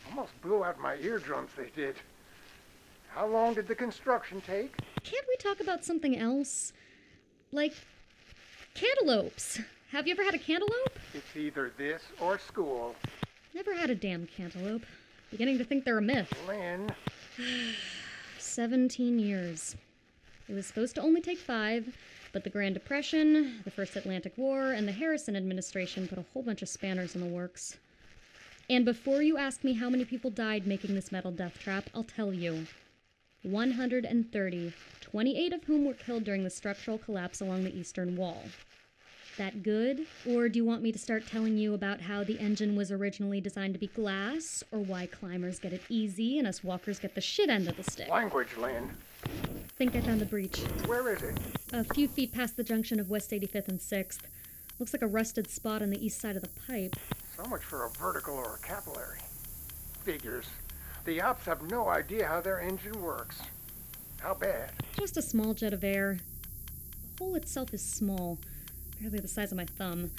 Almost 0.09 0.41
blew 0.43 0.65
out 0.65 0.81
my 0.81 0.97
eardrums, 0.97 1.51
they 1.57 1.71
did. 1.77 1.97
How 3.09 3.27
long 3.27 3.55
did 3.55 3.69
the 3.69 3.75
construction 3.75 4.41
take? 4.41 4.75
Can't 5.05 5.27
we 5.29 5.37
talk 5.37 5.61
about 5.61 5.85
something 5.85 6.17
else? 6.17 6.73
Like 7.55 7.75
cantaloupes. 8.75 9.61
Have 9.91 10.07
you 10.07 10.15
ever 10.15 10.25
had 10.25 10.35
a 10.35 10.39
cantaloupe? 10.39 10.99
It's 11.13 11.37
either 11.37 11.71
this 11.77 12.03
or 12.19 12.39
school. 12.39 12.95
Never 13.55 13.75
had 13.75 13.91
a 13.91 13.95
damn 13.95 14.27
cantaloupe. 14.27 14.87
Beginning 15.31 15.59
to 15.59 15.65
think 15.65 15.85
they're 15.85 15.99
a 15.99 16.03
myth. 16.03 16.33
Lynn, 16.49 16.91
17 18.39 19.19
years. 19.19 19.77
It 20.49 20.55
was 20.55 20.67
supposed 20.67 20.95
to 20.95 21.03
only 21.03 21.21
take 21.21 21.39
five, 21.39 21.95
but 22.33 22.43
the 22.43 22.51
Grand 22.51 22.73
Depression, 22.73 23.61
the 23.65 23.71
First 23.71 23.97
Atlantic 23.97 24.33
War, 24.39 24.73
and 24.73 24.89
the 24.89 24.93
Harrison 24.93 25.37
administration 25.37 26.09
put 26.09 26.19
a 26.19 26.25
whole 26.33 26.43
bunch 26.43 26.63
of 26.63 26.71
spanners 26.71 27.15
in 27.15 27.21
the 27.21 27.27
works. 27.27 27.77
And 28.71 28.87
before 28.87 29.21
you 29.21 29.37
ask 29.37 29.63
me 29.63 29.75
how 29.75 29.91
many 29.91 30.07
people 30.07 30.31
died 30.31 30.67
making 30.67 30.95
this 30.95 31.13
metal 31.13 31.31
death 31.31 31.59
trap, 31.59 31.91
I'll 31.95 32.05
tell 32.05 32.33
you 32.33 32.67
130, 33.43 34.73
28 35.01 35.53
of 35.53 35.65
whom 35.65 35.85
were 35.85 35.95
killed 35.95 36.25
during 36.25 36.45
the 36.45 36.51
structural 36.51 36.99
collapse 36.99 37.41
along 37.41 37.65
the 37.65 37.77
Eastern 37.77 38.17
Wall. 38.17 38.45
That 39.39 39.63
good? 39.63 40.07
Or 40.29 40.49
do 40.49 40.59
you 40.59 40.65
want 40.65 40.83
me 40.83 40.93
to 40.93 40.99
start 40.99 41.27
telling 41.27 41.57
you 41.57 41.73
about 41.75 42.03
how 42.03 42.23
the 42.23 42.39
engine 42.39 42.77
was 42.77 42.93
originally 42.93 43.41
designed 43.41 43.73
to 43.75 43.81
be 43.81 43.87
glass, 43.87 44.63
or 44.71 44.79
why 44.79 45.07
climbers 45.07 45.59
get 45.59 45.73
it 45.73 45.83
easy 45.89 46.39
and 46.39 46.47
us 46.47 46.63
walkers 46.63 46.99
get 46.99 47.15
the 47.15 47.21
shit 47.21 47.49
end 47.49 47.67
of 47.67 47.77
the 47.77 47.83
stick? 47.83 48.09
language, 48.09 48.57
Lynn. 48.59 48.91
Think 49.77 49.97
I 49.97 50.03
found 50.03 50.21
the 50.21 50.27
breach. 50.27 50.59
Where 50.87 51.13
is 51.13 51.23
it? 51.23 51.39
A 51.73 51.83
few 51.83 52.09
feet 52.09 52.33
past 52.33 52.57
the 52.57 52.65
junction 52.65 53.01
of 53.01 53.09
West 53.09 53.31
85th 53.31 53.69
and 53.69 53.81
6th. 53.81 54.21
Looks 54.79 54.93
like 54.93 55.03
a 55.03 55.07
rusted 55.07 55.49
spot 55.51 55.81
on 55.81 55.91
the 55.91 56.05
east 56.05 56.21
side 56.21 56.37
of 56.37 56.43
the 56.43 56.51
pipe. 56.67 56.95
So 57.37 57.45
much 57.45 57.63
for 57.63 57.87
a 57.87 57.91
vertical 57.91 58.35
or 58.35 58.57
a 58.63 58.67
capillary. 58.67 59.19
Figures. 60.05 60.47
The 61.05 61.21
ops 61.21 61.47
have 61.47 61.69
no 61.69 61.89
idea 61.89 62.29
how 62.29 62.41
their 62.41 62.61
engine 62.61 63.01
works. 63.03 63.41
How 64.21 64.35
bad? 64.35 64.71
Just 64.99 65.17
a 65.17 65.23
small 65.23 65.53
jet 65.53 65.73
of 65.73 65.83
air. 65.83 66.21
The 67.17 67.25
hole 67.25 67.35
itself 67.35 67.75
is 67.75 67.85
small, 67.85 68.39
barely 69.01 69.19
the 69.19 69.27
size 69.27 69.51
of 69.51 69.57
my 69.57 69.65
thumb, 69.65 70.13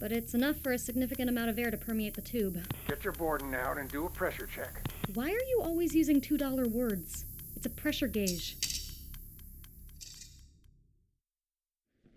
but 0.00 0.12
it's 0.12 0.32
enough 0.32 0.56
for 0.60 0.72
a 0.72 0.78
significant 0.78 1.28
amount 1.28 1.50
of 1.50 1.58
air 1.58 1.70
to 1.70 1.76
permeate 1.76 2.14
the 2.14 2.22
tube. 2.22 2.58
Get 2.88 3.04
your 3.04 3.12
Bourdon 3.12 3.54
out 3.54 3.76
and 3.76 3.90
do 3.90 4.06
a 4.06 4.10
pressure 4.10 4.46
check. 4.46 4.80
Why 5.12 5.26
are 5.26 5.48
you 5.48 5.60
always 5.62 5.94
using 5.94 6.22
$2 6.22 6.70
words? 6.70 7.26
It's 7.54 7.66
a 7.66 7.70
pressure 7.70 8.08
gauge. 8.08 8.56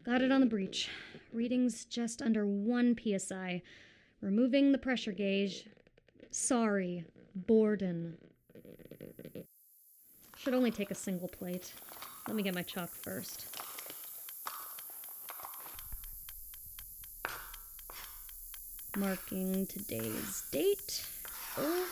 Got 0.06 0.22
it 0.22 0.32
on 0.32 0.40
the 0.40 0.48
breach. 0.48 0.90
Readings 1.34 1.84
just 1.84 2.22
under 2.22 2.46
1 2.46 2.96
psi. 3.20 3.62
Removing 4.22 4.72
the 4.72 4.78
pressure 4.78 5.12
gauge. 5.12 5.68
Sorry, 6.32 7.04
Bourdon. 7.46 8.18
Should 10.38 10.54
only 10.54 10.72
take 10.72 10.92
a 10.92 10.96
single 10.96 11.28
plate. 11.28 11.74
Let 12.28 12.36
me 12.36 12.44
get 12.44 12.56
my 12.56 12.64
chalk 12.64 12.90
first. 12.90 13.46
Marking 18.96 19.68
today's 19.68 20.44
date 20.52 21.06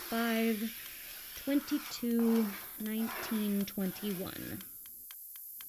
05 0.10 0.74
22 1.44 2.46
1921. 2.80 4.62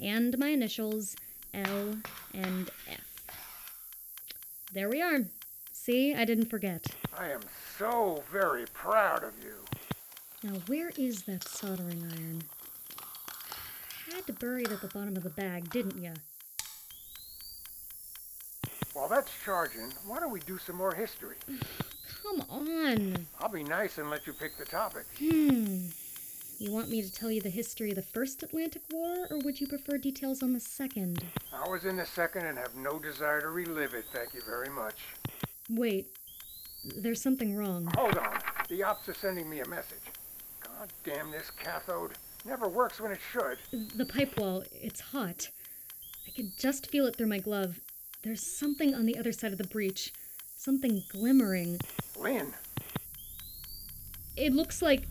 And 0.01 0.39
my 0.39 0.49
initials 0.49 1.17
L 1.53 1.97
and 2.33 2.71
F. 2.89 3.01
There 4.73 4.89
we 4.89 5.03
are. 5.03 5.21
See, 5.73 6.15
I 6.15 6.25
didn't 6.25 6.47
forget. 6.47 6.87
I 7.17 7.31
am 7.31 7.41
so 7.79 8.23
very 8.33 8.65
proud 8.73 9.23
of 9.23 9.33
you. 9.43 9.66
Now, 10.47 10.61
where 10.69 10.93
is 10.97 11.23
that 11.23 11.43
soldering 11.43 12.05
iron? 12.05 12.43
Had 14.13 14.27
to 14.29 14.33
bury 14.33 14.63
it 14.63 14.71
at 14.71 14.81
the 14.81 14.87
bottom 14.87 15.17
of 15.17 15.25
the 15.25 15.31
bag, 15.31 15.71
didn't 15.71 16.01
ya? 16.01 16.13
While 18.93 19.09
that's 19.09 19.33
charging, 19.45 19.93
why 20.07 20.21
don't 20.21 20.31
we 20.31 20.39
do 20.41 20.57
some 20.59 20.77
more 20.77 20.95
history? 20.95 21.35
Come 22.23 22.45
on. 22.49 23.27
I'll 23.41 23.49
be 23.49 23.65
nice 23.65 23.99
and 23.99 24.09
let 24.09 24.29
you 24.29 24.33
pick 24.35 24.57
the 24.57 24.65
topic. 24.65 25.07
Hmm. 25.19 25.87
You 26.61 26.71
want 26.71 26.91
me 26.91 27.03
to 27.03 27.13
tell 27.13 27.33
you 27.33 27.41
the 27.41 27.51
history 27.51 27.91
of 27.91 27.97
the 27.97 28.03
First 28.03 28.45
Atlantic 28.45 28.83
War, 28.93 29.27
or 29.29 29.39
would 29.39 29.61
you 29.61 29.67
prefer 29.67 29.99
details 29.99 30.45
on 30.45 30.53
the 30.53 30.61
Second? 30.61 31.25
I 31.53 31.69
was 31.69 31.85
in 31.85 31.97
the 31.97 32.07
second 32.07 32.47
and 32.47 32.57
have 32.57 32.77
no 32.77 33.01
desire 33.01 33.41
to 33.41 33.49
relive 33.49 33.95
it, 33.95 34.05
thank 34.13 34.33
you 34.33 34.43
very 34.47 34.69
much. 34.69 34.95
Wait, 35.69 36.07
there's 36.85 37.21
something 37.21 37.57
wrong. 37.57 37.93
Hold 37.97 38.17
on. 38.17 38.39
The 38.69 38.85
ops 38.85 39.09
are 39.09 39.15
sending 39.15 39.51
me 39.51 39.61
a 39.61 39.69
message. 39.69 39.99
God 40.87 41.15
damn 41.15 41.31
this 41.31 41.51
cathode. 41.51 42.13
Never 42.45 42.69
works 42.69 43.01
when 43.01 43.11
it 43.11 43.19
should. 43.33 43.59
The 43.97 44.07
pipe 44.07 44.39
wall, 44.39 44.63
it's 44.73 45.01
hot. 45.01 45.49
I 46.27 46.31
can 46.31 46.53
just 46.59 46.89
feel 46.91 47.07
it 47.07 47.17
through 47.17 47.27
my 47.27 47.39
glove. 47.39 47.81
There's 48.23 48.43
something 48.43 48.95
on 48.95 49.07
the 49.07 49.19
other 49.19 49.33
side 49.33 49.51
of 49.53 49.59
the 49.59 49.65
breach. 49.67 50.13
Something 50.57 51.03
glimmering. 51.11 51.79
Lynn, 52.19 52.55
It 54.37 54.53
looks 54.53 54.81
like. 54.83 55.09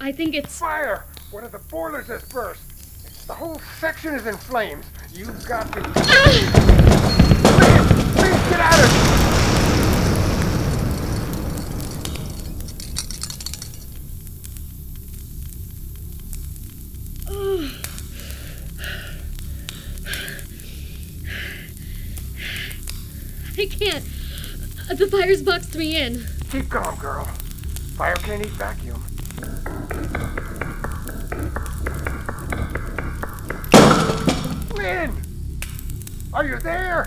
I 0.00 0.12
think 0.12 0.34
it's. 0.34 0.58
fire! 0.58 1.04
One 1.30 1.44
of 1.44 1.52
the 1.52 1.58
boilers 1.58 2.06
has 2.08 2.22
burst. 2.28 3.26
The 3.26 3.34
whole 3.34 3.60
section 3.80 4.14
is 4.14 4.26
in 4.26 4.36
flames. 4.36 4.84
You've 5.12 5.46
got 5.46 5.72
to. 5.72 5.80
Ah! 5.96 6.24
Lynn, 7.58 7.86
please 8.16 8.50
get 8.50 8.60
out 8.60 8.84
of 8.84 8.97
Uh, 24.90 24.94
the 24.94 25.06
fire's 25.06 25.42
boxed 25.42 25.74
me 25.76 25.96
in. 25.96 26.24
Keep 26.50 26.70
calm, 26.70 26.98
girl. 26.98 27.24
Fire 27.96 28.16
can't 28.16 28.40
eat 28.40 28.52
vacuum. 28.52 29.02
Lynn! 34.74 35.12
Are 36.32 36.46
you 36.46 36.58
there? 36.60 37.06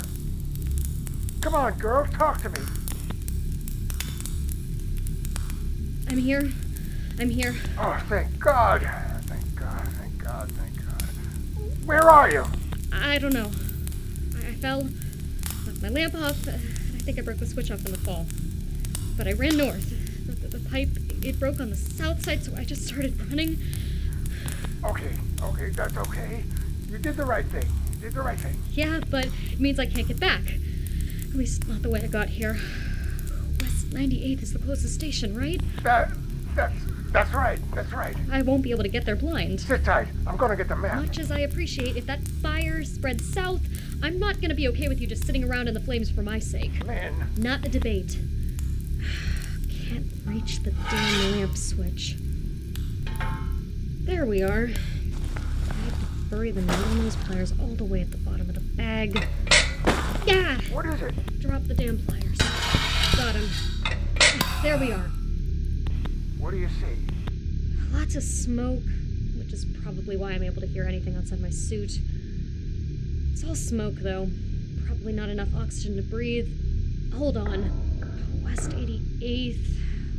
Come 1.42 1.56
on, 1.56 1.74
girl, 1.80 2.06
talk 2.06 2.40
to 2.42 2.50
me. 2.50 2.60
I'm 6.10 6.18
here. 6.18 6.52
I'm 7.20 7.30
here. 7.30 7.56
Oh, 7.80 8.00
thank 8.08 8.38
God. 8.38 8.82
Thank 9.26 9.56
God, 9.56 9.88
thank 9.94 10.24
God, 10.24 10.52
thank 10.52 10.76
God. 10.78 11.88
Where 11.88 12.08
are 12.08 12.30
you? 12.30 12.46
I 12.92 13.18
don't 13.18 13.34
know. 13.34 13.50
I, 14.36 14.50
I 14.50 14.54
fell, 14.54 14.84
knocked 15.66 15.82
my 15.82 15.90
lamp 15.90 16.14
off, 16.16 16.48
I 17.02 17.04
think 17.04 17.18
I 17.18 17.22
broke 17.24 17.40
the 17.40 17.48
switch 17.48 17.72
off 17.72 17.84
in 17.84 17.92
the 17.92 17.98
fall. 17.98 18.28
But 19.18 19.28
I 19.28 19.34
ran 19.34 19.58
north. 19.58 19.90
The, 20.28 20.34
the, 20.34 20.60
the 20.60 20.70
pipe, 20.70 20.90
it 21.26 21.40
broke 21.40 21.60
on 21.60 21.72
the 21.72 21.76
south 21.76 22.24
side, 22.24 22.44
so 22.44 22.54
I 22.56 22.64
just 22.64 22.88
started 22.88 23.20
running. 23.28 23.58
Okay, 24.84 25.10
okay, 25.42 25.70
that's 25.70 25.98
okay. 25.98 26.44
You 26.92 27.00
did 27.00 27.18
the 27.18 27.26
right 27.26 27.46
thing. 27.46 27.66
You 27.94 28.02
did 28.02 28.14
the 28.14 28.22
right 28.22 28.40
thing. 28.40 28.56
Yeah, 28.74 29.00
but 29.10 29.26
it 29.52 29.60
means 29.60 29.80
I 29.80 29.88
can't 29.88 30.08
get 30.08 30.20
back. 30.20 30.44
At 31.24 31.36
least 31.36 31.68
not 31.68 31.82
the 31.82 31.90
way 31.90 32.02
I 32.04 32.08
got 32.08 32.30
here. 32.30 32.60
West 33.60 33.90
98th 33.90 34.44
is 34.44 34.54
the 34.54 34.60
closest 34.60 34.94
station, 34.94 35.36
right? 35.36 35.60
That, 35.82 36.12
that's, 36.54 36.76
that's 37.12 37.34
right, 37.34 37.60
that's 37.74 37.92
right. 37.94 38.16
I 38.32 38.44
won't 38.44 38.62
be 38.62 38.70
able 38.70 38.84
to 38.84 38.90
get 38.90 39.06
there 39.06 39.16
blind. 39.16 39.62
Sit 39.62 39.84
tight. 39.84 40.08
I'm 40.28 40.38
gonna 40.38 40.56
get 40.56 40.68
the 40.68 40.76
map. 40.76 40.98
Much 40.98 41.18
as 41.18 41.32
I 41.32 41.40
appreciate 41.40 41.98
if 41.98 42.06
that 42.06 42.28
fire 42.28 42.84
spreads 42.84 43.28
south, 43.34 43.62
I'm 44.04 44.18
not 44.20 44.42
gonna 44.42 44.56
be 44.56 44.68
okay 44.70 44.88
with 44.88 45.00
you 45.00 45.08
just 45.08 45.26
sitting 45.26 45.44
around 45.44 45.68
in 45.68 45.74
the 45.74 45.80
flames 45.80 46.10
for 46.10 46.24
my 46.24 46.40
sake. 46.40 46.72
Lynn, 46.86 47.14
Not 47.38 47.66
a 47.66 47.70
debate. 47.70 48.18
Can't 49.88 50.08
reach 50.26 50.64
the 50.64 50.72
damn 50.72 51.32
lamp 51.34 51.56
switch. 51.56 52.16
There 54.02 54.26
we 54.26 54.42
are. 54.42 54.70
I 55.70 55.74
have 55.74 56.00
to 56.00 56.06
bury 56.30 56.52
the 56.52 56.62
needle 56.62 56.96
nose 56.96 57.16
pliers 57.18 57.54
all 57.60 57.76
the 57.76 57.84
way 57.86 58.02
at 58.02 58.12
the 58.12 58.18
bottom 58.18 58.50
of 58.50 58.56
the 58.56 58.62
bag. 58.62 59.28
Yeah! 60.26 60.60
what 60.72 60.86
is 60.88 61.02
it? 61.02 61.40
Drop 61.40 61.64
the 61.66 61.76
damn 61.76 62.00
pliers. 62.00 62.38
Got 63.16 63.36
him. 63.36 63.50
There 64.64 64.78
we 64.78 64.92
are. 64.92 65.10
What 66.40 66.52
do 66.52 66.58
you 66.58 66.70
see? 66.70 67.94
Lots 67.94 68.16
of 68.16 68.24
smoke, 68.24 68.84
which 69.38 69.54
is 69.54 69.66
probably 69.84 70.18
why 70.18 70.32
I'm 70.32 70.44
able 70.44 70.62
to 70.62 70.68
hear 70.68 70.86
anything 70.86 71.16
outside 71.16 71.40
my 71.40 71.50
suit. 71.52 72.00
It's 73.42 73.50
all 73.50 73.56
smoke, 73.56 73.96
though. 73.96 74.28
Probably 74.86 75.14
not 75.14 75.30
enough 75.30 75.48
oxygen 75.56 75.96
to 75.96 76.04
breathe. 76.04 76.48
Hold 77.16 77.38
on. 77.38 77.72
West 78.44 78.70
88th, 78.70 79.66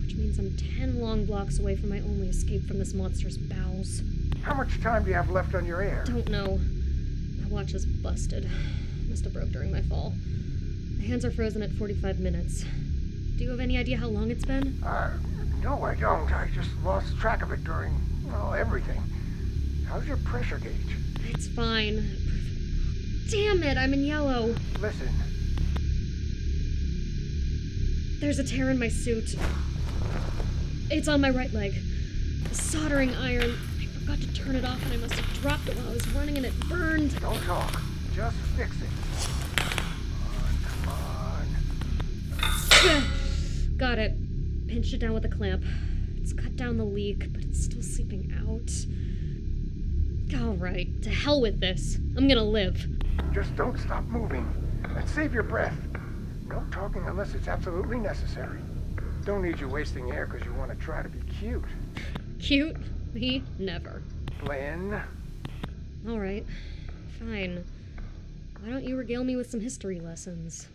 which 0.03 0.17
means 0.17 0.41
I'm 0.41 0.57
10 0.57 0.99
long 1.01 1.25
blocks 1.25 1.61
away 1.61 1.77
from 1.77 1.91
my 1.91 2.01
only 2.01 2.29
escape 2.29 2.67
from 2.67 2.81
this 2.81 2.95
monster's 2.95 3.39
bowels. 3.39 4.03
How 4.43 4.55
much 4.55 4.81
time 4.81 5.05
do 5.05 5.11
you 5.11 5.15
have 5.15 5.31
left 5.31 5.55
on 5.55 5.65
your 5.65 5.83
air? 5.83 6.03
Don't 6.05 6.29
know. 6.31 6.59
My 7.41 7.49
watch 7.49 7.75
is 7.75 7.87
busted. 7.87 8.51
Must 9.09 9.23
have 9.23 9.33
broke 9.33 9.53
during 9.53 9.71
my 9.71 9.83
fall. 9.83 10.15
My 10.99 11.05
hands 11.05 11.25
are 11.25 11.31
frozen 11.31 11.63
at 11.63 11.71
45 11.71 12.19
minutes. 12.19 12.65
Do 13.37 13.45
you 13.45 13.51
have 13.51 13.61
any 13.61 13.79
idea 13.79 13.99
how 13.99 14.09
long 14.09 14.33
it's 14.33 14.45
been? 14.45 14.83
Uh, 14.83 15.17
no, 15.63 15.85
I 15.85 15.95
don't. 15.95 16.33
I 16.33 16.49
just 16.53 16.71
lost 16.85 17.17
track 17.19 17.43
of 17.43 17.53
it 17.53 17.63
during, 17.63 17.95
well, 18.25 18.53
everything. 18.53 19.01
How's 19.87 20.09
your 20.09 20.17
pressure 20.17 20.59
gauge? 20.59 20.97
It's 21.29 21.47
fine. 21.47 22.22
Damn 23.31 23.63
it, 23.63 23.77
I'm 23.79 23.93
in 23.95 24.05
yellow. 24.05 24.55
Listen, 24.81 25.09
There's 28.21 28.39
a 28.39 28.45
tear 28.45 28.71
in 28.71 28.79
my 28.79 28.89
suit. 28.89 29.35
It's 30.91 31.09
on 31.09 31.21
my 31.21 31.31
right 31.31 31.53
leg. 31.53 31.75
The 32.49 32.55
soldering 32.55 33.15
iron. 33.17 33.57
I 33.81 33.87
forgot 33.87 34.21
to 34.21 34.35
turn 34.35 34.55
it 34.57 34.65
off 34.65 34.83
and 34.85 34.93
I 34.93 34.97
must 34.99 35.15
have 35.15 35.43
dropped 35.43 35.69
it 35.69 35.77
while 35.77 35.89
I 35.89 35.95
was 35.95 36.07
running 36.11 36.37
and 36.37 36.47
it 36.47 36.53
burned. 36.69 37.19
don't 37.21 37.41
talk. 37.43 37.81
Just 38.15 38.37
fix 38.57 38.71
it. 38.81 38.89
Come 39.57 40.89
on, 40.89 41.47
come 42.81 42.91
on. 42.91 43.05
Got 43.79 43.99
it. 43.99 44.15
Pinched 44.69 44.93
it 44.95 44.99
down 44.99 45.15
with 45.15 45.25
a 45.25 45.29
clamp. 45.29 45.65
It's 46.19 46.33
cut 46.33 46.57
down 46.57 46.77
the 46.77 46.85
leak, 46.85 47.33
but 47.33 47.43
it's 47.43 47.65
still 47.65 47.83
seeping 47.83 48.33
out. 48.47 48.71
Alright, 50.41 51.03
to 51.03 51.11
hell 51.11 51.41
with 51.41 51.61
this. 51.61 51.97
I'm 52.17 52.29
gonna 52.29 52.45
live. 52.45 52.87
Just 53.33 53.55
don't 53.57 53.79
stop 53.79 54.05
moving. 54.05 54.47
And 54.97 55.09
save 55.09 55.33
your 55.33 55.43
breath. 55.43 55.77
No 56.47 56.63
talking 56.71 57.03
unless 57.07 57.35
it's 57.35 57.49
absolutely 57.49 57.99
necessary. 57.99 58.59
Don't 59.25 59.43
need 59.43 59.61
you 59.61 59.69
wasting 59.69 60.11
air 60.13 60.27
because 60.27 60.45
you 60.47 60.53
want 60.55 60.71
to 60.71 60.77
try 60.77 61.03
to 61.03 61.09
be 61.09 61.21
cute. 61.33 61.65
Cute? 62.41 62.77
Me? 63.15 63.43
Never. 63.59 64.03
Lynn, 64.43 65.01
Alright. 66.09 66.45
Fine. 67.21 67.65
Why 68.61 68.71
don't 68.71 68.85
you 68.85 68.97
regale 68.97 69.23
me 69.23 69.37
with 69.37 69.49
some 69.51 69.61
history 69.61 70.01
lessons? 70.01 70.67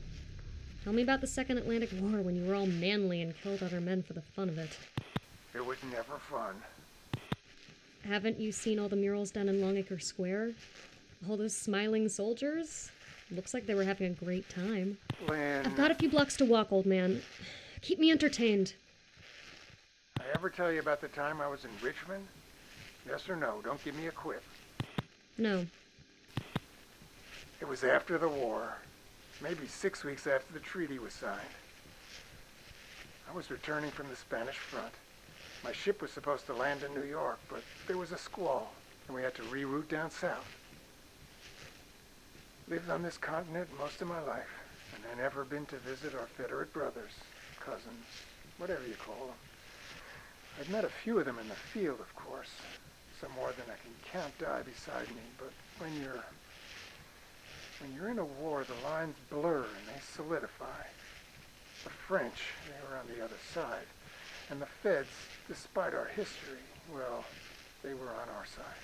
Tell 0.83 0.93
me 0.93 1.01
about 1.01 1.19
the 1.19 1.27
Second 1.27 1.57
Atlantic 1.57 1.89
War 1.99 2.21
when 2.21 2.35
you 2.35 2.45
were 2.45 2.55
all 2.55 2.65
manly 2.65 3.21
and 3.21 3.35
killed 3.41 3.61
other 3.61 3.81
men 3.81 4.03
for 4.03 4.13
the 4.13 4.21
fun 4.21 4.47
of 4.47 4.57
it. 4.57 4.77
it 5.53 5.65
was 5.65 5.77
never 5.91 6.17
fun. 6.29 6.55
Haven't 8.07 8.39
you 8.39 8.53
seen 8.53 8.79
all 8.79 8.87
the 8.87 8.95
murals 8.95 9.31
down 9.31 9.49
in 9.49 9.59
Longacre 9.59 9.99
Square? 9.99 10.51
All 11.25 11.37
those 11.37 11.55
smiling 11.55 12.09
soldiers? 12.09 12.91
Looks 13.31 13.53
like 13.53 13.65
they 13.65 13.75
were 13.75 13.83
having 13.83 14.11
a 14.11 14.25
great 14.25 14.49
time. 14.49 14.97
I've 15.29 15.75
got 15.75 15.91
a 15.91 15.95
few 15.95 16.09
blocks 16.09 16.37
to 16.37 16.45
walk, 16.45 16.71
old 16.71 16.85
man. 16.85 17.21
Keep 17.81 17.99
me 17.99 18.11
entertained. 18.11 18.73
I 20.19 20.23
ever 20.35 20.49
tell 20.49 20.71
you 20.71 20.79
about 20.79 21.01
the 21.01 21.09
time 21.09 21.41
I 21.41 21.47
was 21.47 21.65
in 21.65 21.71
Richmond? 21.81 22.25
Yes 23.07 23.27
or 23.27 23.35
no? 23.35 23.61
Don't 23.63 23.83
give 23.83 23.95
me 23.95 24.07
a 24.07 24.11
quip. 24.11 24.43
No. 25.37 25.65
It 27.59 27.67
was 27.67 27.83
after 27.83 28.17
the 28.17 28.29
war, 28.29 28.77
maybe 29.41 29.67
six 29.67 30.03
weeks 30.03 30.27
after 30.27 30.53
the 30.53 30.59
treaty 30.59 30.99
was 30.99 31.13
signed. 31.13 31.39
I 33.29 33.35
was 33.35 33.51
returning 33.51 33.91
from 33.91 34.07
the 34.09 34.15
Spanish 34.15 34.55
front. 34.57 34.93
My 35.63 35.71
ship 35.71 36.01
was 36.01 36.11
supposed 36.11 36.45
to 36.45 36.53
land 36.53 36.83
in 36.83 36.93
New 36.93 37.07
York, 37.07 37.39
but 37.49 37.61
there 37.87 37.97
was 37.97 38.11
a 38.11 38.17
squall, 38.17 38.71
and 39.07 39.15
we 39.15 39.21
had 39.21 39.35
to 39.35 39.41
reroute 39.43 39.89
down 39.89 40.11
south. 40.11 40.47
Lived 42.69 42.89
on 42.89 43.01
this 43.01 43.17
continent 43.17 43.69
most 43.79 44.01
of 44.01 44.09
my 44.09 44.19
life, 44.23 44.51
and 44.93 45.01
I 45.09 45.23
never 45.23 45.45
been 45.45 45.65
to 45.67 45.77
visit 45.77 46.13
our 46.13 46.25
Confederate 46.35 46.73
brothers, 46.73 47.11
cousins, 47.61 48.05
whatever 48.57 48.85
you 48.85 48.95
call 48.95 49.27
them. 49.27 49.39
I've 50.59 50.69
met 50.69 50.83
a 50.83 50.89
few 50.89 51.17
of 51.17 51.25
them 51.25 51.39
in 51.39 51.47
the 51.47 51.55
field, 51.55 52.01
of 52.01 52.13
course. 52.13 52.49
Some 53.21 53.31
more 53.39 53.53
than 53.55 53.67
I 53.71 53.79
can 53.81 53.93
count 54.11 54.37
die 54.37 54.63
beside 54.63 55.07
me, 55.15 55.23
but 55.37 55.53
when 55.79 55.95
you're 56.01 56.23
when 57.79 57.93
you're 57.95 58.09
in 58.09 58.19
a 58.19 58.25
war, 58.25 58.65
the 58.65 58.89
lines 58.89 59.15
blur 59.29 59.63
and 59.63 59.87
they 59.87 60.01
solidify. 60.01 60.83
The 61.85 61.89
French, 61.89 62.51
they 62.65 62.89
were 62.89 62.97
on 62.97 63.07
the 63.07 63.23
other 63.23 63.39
side. 63.53 63.87
And 64.49 64.61
the 64.61 64.65
Feds, 64.65 65.07
despite 65.47 65.93
our 65.93 66.07
history, 66.07 66.65
well, 66.93 67.23
they 67.81 67.93
were 67.93 68.09
on 68.09 68.27
our 68.35 68.45
side. 68.45 68.83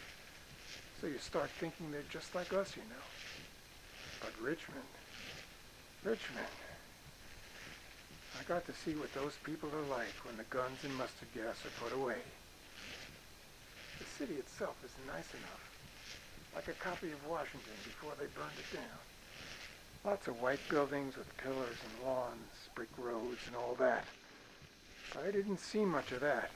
So 1.01 1.07
you 1.07 1.17
start 1.17 1.49
thinking 1.59 1.91
they're 1.91 2.01
just 2.09 2.33
like 2.33 2.53
us, 2.53 2.77
you 2.77 2.83
know. 2.83 3.03
But 4.23 4.33
Richmond, 4.41 4.87
Richmond, 6.03 6.55
I 8.39 8.43
got 8.47 8.65
to 8.65 8.73
see 8.73 8.95
what 8.95 9.13
those 9.13 9.35
people 9.43 9.69
are 9.69 9.95
like 9.95 10.15
when 10.23 10.37
the 10.37 10.47
guns 10.49 10.79
and 10.83 10.95
mustard 10.95 11.27
gas 11.35 11.59
are 11.67 11.83
put 11.83 11.93
away. 11.93 12.23
The 13.99 14.05
city 14.17 14.39
itself 14.39 14.75
is 14.83 14.91
nice 15.05 15.29
enough 15.35 15.63
like 16.55 16.67
a 16.67 16.73
copy 16.73 17.11
of 17.11 17.27
Washington 17.27 17.73
before 17.83 18.13
they 18.17 18.25
burned 18.37 18.57
it 18.57 18.75
down. 18.75 18.99
Lots 20.05 20.27
of 20.27 20.41
white 20.41 20.59
buildings 20.69 21.17
with 21.17 21.37
pillars 21.37 21.77
and 21.83 22.07
lawns, 22.07 22.69
brick 22.75 22.89
roads 22.97 23.39
and 23.47 23.55
all 23.55 23.75
that. 23.79 24.05
But 25.13 25.25
I 25.25 25.31
didn't 25.31 25.59
see 25.59 25.85
much 25.85 26.11
of 26.11 26.21
that. 26.21 26.51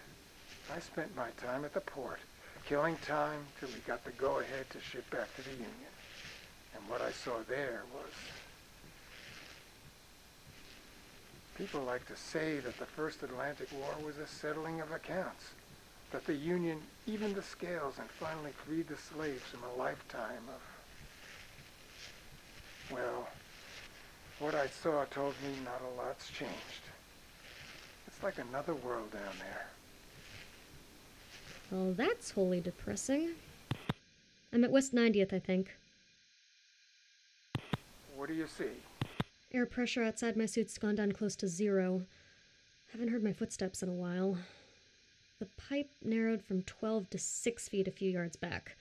I 0.73 0.79
spent 0.79 1.15
my 1.15 1.29
time 1.41 1.65
at 1.65 1.73
the 1.73 1.81
port, 1.81 2.19
killing 2.67 2.97
time 3.07 3.39
till 3.59 3.69
we 3.69 3.79
got 3.87 4.03
the 4.03 4.11
go-ahead 4.11 4.69
to 4.71 4.81
ship 4.81 5.09
back 5.09 5.33
to 5.35 5.43
the 5.43 5.51
Union. 5.51 5.86
And 6.77 6.89
what 6.89 7.01
I 7.01 7.11
saw 7.11 7.33
there 7.47 7.81
was... 7.93 8.11
People 11.57 11.81
like 11.81 12.05
to 12.07 12.15
say 12.15 12.59
that 12.59 12.77
the 12.77 12.85
First 12.85 13.23
Atlantic 13.23 13.69
War 13.71 13.95
was 14.05 14.17
a 14.17 14.27
settling 14.27 14.79
of 14.79 14.91
accounts 14.91 15.45
that 16.11 16.25
the 16.25 16.35
Union 16.35 16.79
evened 17.07 17.35
the 17.35 17.41
scales 17.41 17.95
and 17.99 18.07
finally 18.09 18.51
freed 18.65 18.87
the 18.87 18.95
slaves 18.95 19.41
from 19.43 19.63
a 19.63 19.73
lifetime 19.77 20.43
of... 20.49 20.61
Well, 22.95 23.27
what 24.39 24.53
I 24.53 24.67
saw 24.67 25.03
told 25.05 25.33
me 25.43 25.49
not 25.65 25.81
a 25.81 25.97
lot's 25.97 26.29
changed. 26.29 26.53
It's 28.05 28.21
like 28.21 28.37
another 28.37 28.75
world 28.75 29.11
down 29.11 29.33
there. 29.39 29.67
Well, 31.71 31.93
that's 31.93 32.31
wholly 32.31 32.61
depressing. 32.61 33.31
I'm 34.53 34.63
at 34.63 34.71
West 34.71 34.93
90th, 34.95 35.33
I 35.33 35.39
think. 35.39 35.71
What 38.17 38.29
do 38.29 38.33
you 38.33 38.47
see? 38.47 38.71
Air 39.53 39.67
pressure 39.67 40.01
outside 40.01 40.35
my 40.35 40.47
suit's 40.47 40.79
gone 40.79 40.95
down 40.95 41.11
close 41.11 41.35
to 41.35 41.47
zero. 41.47 42.01
Haven't 42.91 43.09
heard 43.09 43.23
my 43.23 43.31
footsteps 43.31 43.83
in 43.83 43.89
a 43.89 43.93
while. 43.93 44.39
The 45.37 45.45
pipe 45.55 45.91
narrowed 46.03 46.41
from 46.41 46.63
12 46.63 47.11
to 47.11 47.19
6 47.19 47.69
feet 47.69 47.87
a 47.87 47.91
few 47.91 48.09
yards 48.09 48.35
back. 48.35 48.75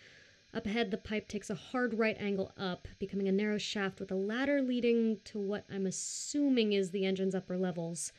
Up 0.55 0.65
ahead, 0.65 0.91
the 0.91 0.97
pipe 0.97 1.29
takes 1.29 1.51
a 1.51 1.55
hard 1.55 1.99
right 1.99 2.17
angle 2.19 2.51
up, 2.57 2.89
becoming 2.99 3.29
a 3.29 3.33
narrow 3.33 3.59
shaft 3.59 4.01
with 4.01 4.11
a 4.11 4.15
ladder 4.15 4.63
leading 4.63 5.19
to 5.25 5.39
what 5.39 5.67
I'm 5.71 5.85
assuming 5.85 6.73
is 6.73 6.91
the 6.91 7.05
engine's 7.05 7.35
upper 7.35 7.59
levels. 7.59 8.13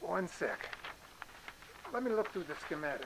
One 0.00 0.26
sec. 0.26 0.76
Let 1.94 2.02
me 2.02 2.10
look 2.10 2.32
through 2.32 2.46
the 2.48 2.54
schematics. 2.54 3.04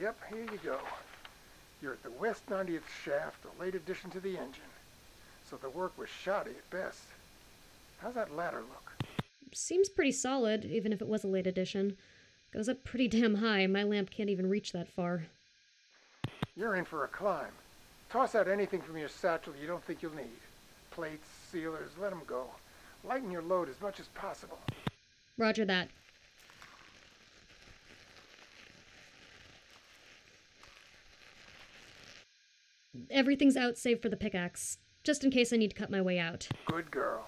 Yep, 0.00 0.20
here 0.30 0.46
you 0.52 0.60
go. 0.62 0.78
You're 1.80 1.92
at 1.92 2.02
the 2.02 2.10
West 2.10 2.46
90th 2.46 2.82
shaft, 3.04 3.44
a 3.44 3.62
late 3.62 3.74
addition 3.74 4.10
to 4.10 4.20
the 4.20 4.36
engine. 4.36 4.62
So 5.48 5.56
the 5.56 5.70
work 5.70 5.96
was 5.96 6.08
shoddy 6.08 6.50
at 6.50 6.70
best. 6.70 7.02
How's 7.98 8.14
that 8.14 8.34
ladder 8.34 8.58
look? 8.60 8.92
Seems 9.52 9.88
pretty 9.88 10.12
solid, 10.12 10.64
even 10.64 10.92
if 10.92 11.00
it 11.00 11.08
was 11.08 11.24
a 11.24 11.28
late 11.28 11.46
addition. 11.46 11.96
Goes 12.52 12.68
up 12.68 12.84
pretty 12.84 13.08
damn 13.08 13.36
high. 13.36 13.66
My 13.66 13.82
lamp 13.82 14.10
can't 14.10 14.30
even 14.30 14.48
reach 14.48 14.72
that 14.72 14.88
far. 14.88 15.26
You're 16.56 16.76
in 16.76 16.84
for 16.84 17.04
a 17.04 17.08
climb. 17.08 17.52
Toss 18.10 18.34
out 18.34 18.48
anything 18.48 18.80
from 18.80 18.96
your 18.96 19.08
satchel 19.08 19.54
you 19.60 19.66
don't 19.66 19.84
think 19.84 20.02
you'll 20.02 20.14
need. 20.14 20.26
Plates, 20.90 21.28
sealers, 21.52 21.90
let 22.00 22.12
'em 22.12 22.22
go. 22.26 22.50
Lighten 23.04 23.30
your 23.30 23.42
load 23.42 23.68
as 23.68 23.80
much 23.80 24.00
as 24.00 24.08
possible. 24.08 24.58
Roger 25.36 25.64
that. 25.66 25.88
Everything's 33.10 33.56
out 33.56 33.76
save 33.76 34.00
for 34.02 34.08
the 34.08 34.16
pickaxe, 34.16 34.78
just 35.04 35.24
in 35.24 35.30
case 35.30 35.52
I 35.52 35.56
need 35.56 35.70
to 35.70 35.76
cut 35.76 35.90
my 35.90 36.00
way 36.00 36.18
out. 36.18 36.48
Good 36.66 36.90
girl. 36.90 37.26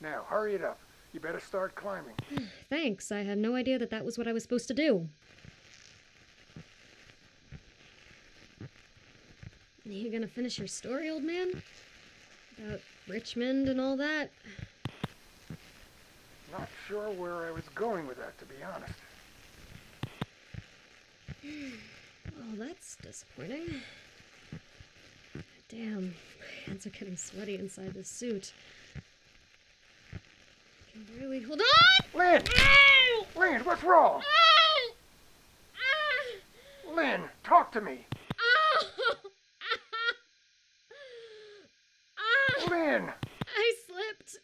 Now, 0.00 0.24
hurry 0.28 0.54
it 0.54 0.62
up. 0.62 0.78
You 1.12 1.20
better 1.20 1.40
start 1.40 1.74
climbing. 1.74 2.14
Thanks, 2.70 3.10
I 3.10 3.22
had 3.22 3.38
no 3.38 3.54
idea 3.54 3.78
that 3.78 3.90
that 3.90 4.04
was 4.04 4.18
what 4.18 4.28
I 4.28 4.32
was 4.32 4.42
supposed 4.42 4.68
to 4.68 4.74
do. 4.74 5.08
You 9.84 10.10
gonna 10.10 10.28
finish 10.28 10.58
your 10.58 10.68
story, 10.68 11.08
old 11.08 11.22
man? 11.24 11.62
About 12.58 12.80
Richmond 13.08 13.68
and 13.68 13.80
all 13.80 13.96
that? 13.96 14.30
Not 16.52 16.68
sure 16.86 17.10
where 17.10 17.46
I 17.46 17.50
was 17.50 17.64
going 17.74 18.06
with 18.06 18.18
that, 18.18 18.38
to 18.38 18.44
be 18.44 18.56
honest. 18.62 18.92
Oh, 22.40 22.56
that's 22.56 22.96
disappointing. 22.96 23.82
Damn, 25.68 26.14
my 26.40 26.46
hands 26.64 26.86
are 26.86 26.90
getting 26.90 27.18
sweaty 27.18 27.56
inside 27.56 27.92
this 27.92 28.08
suit. 28.08 28.54
I 30.14 30.18
can 30.90 31.04
barely 31.14 31.42
hold 31.42 31.60
on! 31.60 32.18
Lynn! 32.18 32.42
Ow! 32.58 33.26
Lynn, 33.36 33.60
what's 33.64 33.84
wrong? 33.84 34.22
Ow! 34.22 34.90
Ah! 35.76 36.94
Lynn, 36.94 37.20
talk 37.44 37.70
to 37.72 37.82
me. 37.82 38.06
Ow! 38.40 38.86
Ah! 42.18 42.70
Lynn! 42.70 43.10
I 43.54 43.74
slipped. 43.86 44.38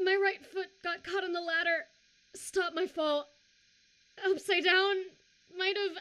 My 0.00 0.14
right 0.14 0.46
foot 0.46 0.68
got 0.84 1.02
caught 1.02 1.24
on 1.24 1.32
the 1.32 1.40
ladder. 1.40 1.86
Stop 2.36 2.72
my 2.72 2.86
fall. 2.86 3.26
Upside 4.24 4.62
down. 4.62 4.96
Might 5.58 5.76
have. 5.76 5.96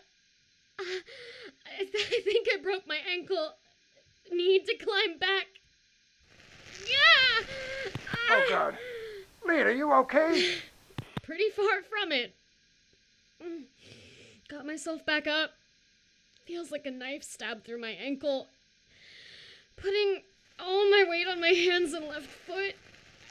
I, 0.80 1.84
th- 1.84 2.08
I 2.14 2.22
think 2.22 2.48
I 2.54 2.62
broke 2.62 2.88
my 2.88 3.00
ankle. 3.12 3.54
Need 4.32 4.66
to 4.66 4.76
climb 4.78 5.18
back. 5.20 5.48
Yeah! 6.86 7.46
Oh, 8.30 8.46
God. 8.50 8.78
Lynn, 9.46 9.68
are 9.68 9.72
you 9.72 9.92
okay? 9.94 10.56
Pretty 11.24 11.50
far 11.50 11.82
from 11.84 12.12
it. 12.12 12.36
Mm. 13.44 13.64
Got 14.50 14.66
myself 14.66 15.06
back 15.06 15.28
up. 15.28 15.52
Feels 16.46 16.72
like 16.72 16.86
a 16.86 16.92
knife 16.92 17.24
stabbed 17.24 17.66
through 17.66 17.82
my 17.82 17.92
ankle. 17.92 18.48
Putting 19.76 20.22
all 20.60 20.90
my 20.90 21.06
weight 21.08 21.28
on 21.28 21.40
my 21.40 21.50
hands 21.50 21.94
and 21.94 22.08
left 22.08 22.28
foot. 22.28 22.76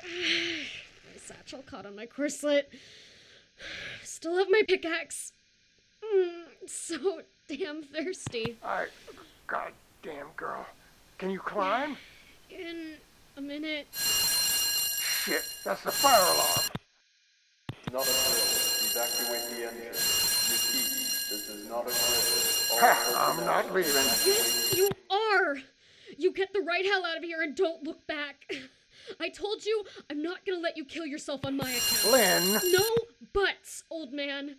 my 0.04 1.18
satchel 1.20 1.62
caught 1.66 1.86
on 1.86 1.96
my 1.96 2.06
corset. 2.06 2.70
Still 4.02 4.38
have 4.38 4.48
my 4.50 4.62
pickaxe. 4.66 5.32
Mm, 6.02 6.68
so 6.68 7.22
damn 7.48 7.82
thirsty. 7.82 8.56
I. 8.64 8.86
God 9.46 9.72
damn, 10.02 10.28
girl. 10.36 10.66
Can 11.18 11.30
you 11.30 11.40
climb? 11.40 11.96
In 12.48 12.94
a 13.36 13.40
minute. 13.40 13.88
Shit, 13.92 15.42
that's 15.64 15.82
the 15.82 15.90
fire 15.90 16.14
alarm. 16.14 16.70
Not 17.92 18.02
a 18.02 18.14
drill. 18.14 18.46
Evacuate 18.86 19.50
the 19.50 19.66
engine. 19.66 19.88
Repeat, 19.88 20.88
this 21.28 21.48
is 21.48 21.68
not 21.68 21.82
a 21.82 21.90
drill. 21.90 22.70
All 22.70 22.78
Ha, 22.78 23.34
I'm 23.36 23.44
not 23.44 23.74
leaving. 23.74 23.92
Yes, 23.94 24.74
you 24.76 24.88
are! 25.10 25.56
You 26.16 26.32
get 26.32 26.52
the 26.52 26.60
right 26.60 26.84
hell 26.84 27.04
out 27.04 27.16
of 27.16 27.24
here 27.24 27.42
and 27.42 27.56
don't 27.56 27.82
look 27.82 28.06
back. 28.06 28.54
I 29.18 29.28
told 29.28 29.66
you 29.66 29.84
I'm 30.08 30.22
not 30.22 30.46
gonna 30.46 30.60
let 30.60 30.76
you 30.76 30.84
kill 30.84 31.04
yourself 31.04 31.44
on 31.44 31.56
my 31.56 31.68
account. 31.68 32.12
Lynn! 32.12 32.60
No 32.72 32.84
buts, 33.32 33.82
old 33.90 34.12
man. 34.12 34.54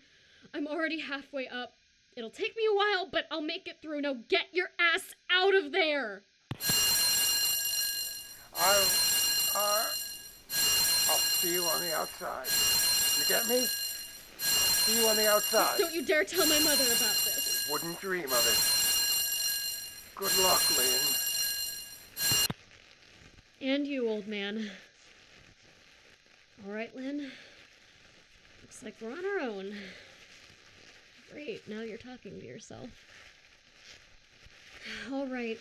I'm 0.53 0.67
already 0.67 0.99
halfway 0.99 1.47
up. 1.47 1.75
It'll 2.17 2.29
take 2.29 2.57
me 2.57 2.63
a 2.69 2.75
while, 2.75 3.07
but 3.09 3.27
I'll 3.31 3.41
make 3.41 3.65
it 3.65 3.77
through. 3.81 4.01
Now 4.01 4.17
get 4.27 4.47
your 4.51 4.71
ass 4.77 5.15
out 5.31 5.55
of 5.55 5.71
there! 5.71 6.23
I'll. 8.61 8.87
Uh, 9.55 9.85
I'll 11.09 11.17
see 11.17 11.53
you 11.53 11.63
on 11.63 11.81
the 11.81 11.95
outside. 11.95 12.45
You 13.17 13.25
get 13.27 13.47
me? 13.47 13.65
See 14.37 15.01
you 15.01 15.07
on 15.07 15.15
the 15.15 15.27
outside. 15.27 15.77
Don't 15.77 15.93
you 15.93 16.03
dare 16.03 16.23
tell 16.23 16.45
my 16.47 16.59
mother 16.59 16.83
about 16.83 16.99
this. 16.99 17.67
Wouldn't 17.71 17.99
dream 17.99 18.25
of 18.25 18.31
it. 18.31 20.15
Good 20.15 20.37
luck, 20.43 20.61
Lynn. 20.77 20.99
And 23.61 23.87
you, 23.87 24.09
old 24.09 24.27
man. 24.27 24.69
All 26.65 26.73
right, 26.73 26.93
Lynn. 26.95 27.31
Looks 28.61 28.83
like 28.83 28.95
we're 29.01 29.11
on 29.11 29.25
our 29.25 29.39
own. 29.47 29.73
Great, 31.31 31.67
now 31.67 31.81
you're 31.81 31.97
talking 31.97 32.39
to 32.39 32.45
yourself. 32.45 32.89
All 35.11 35.27
right. 35.27 35.59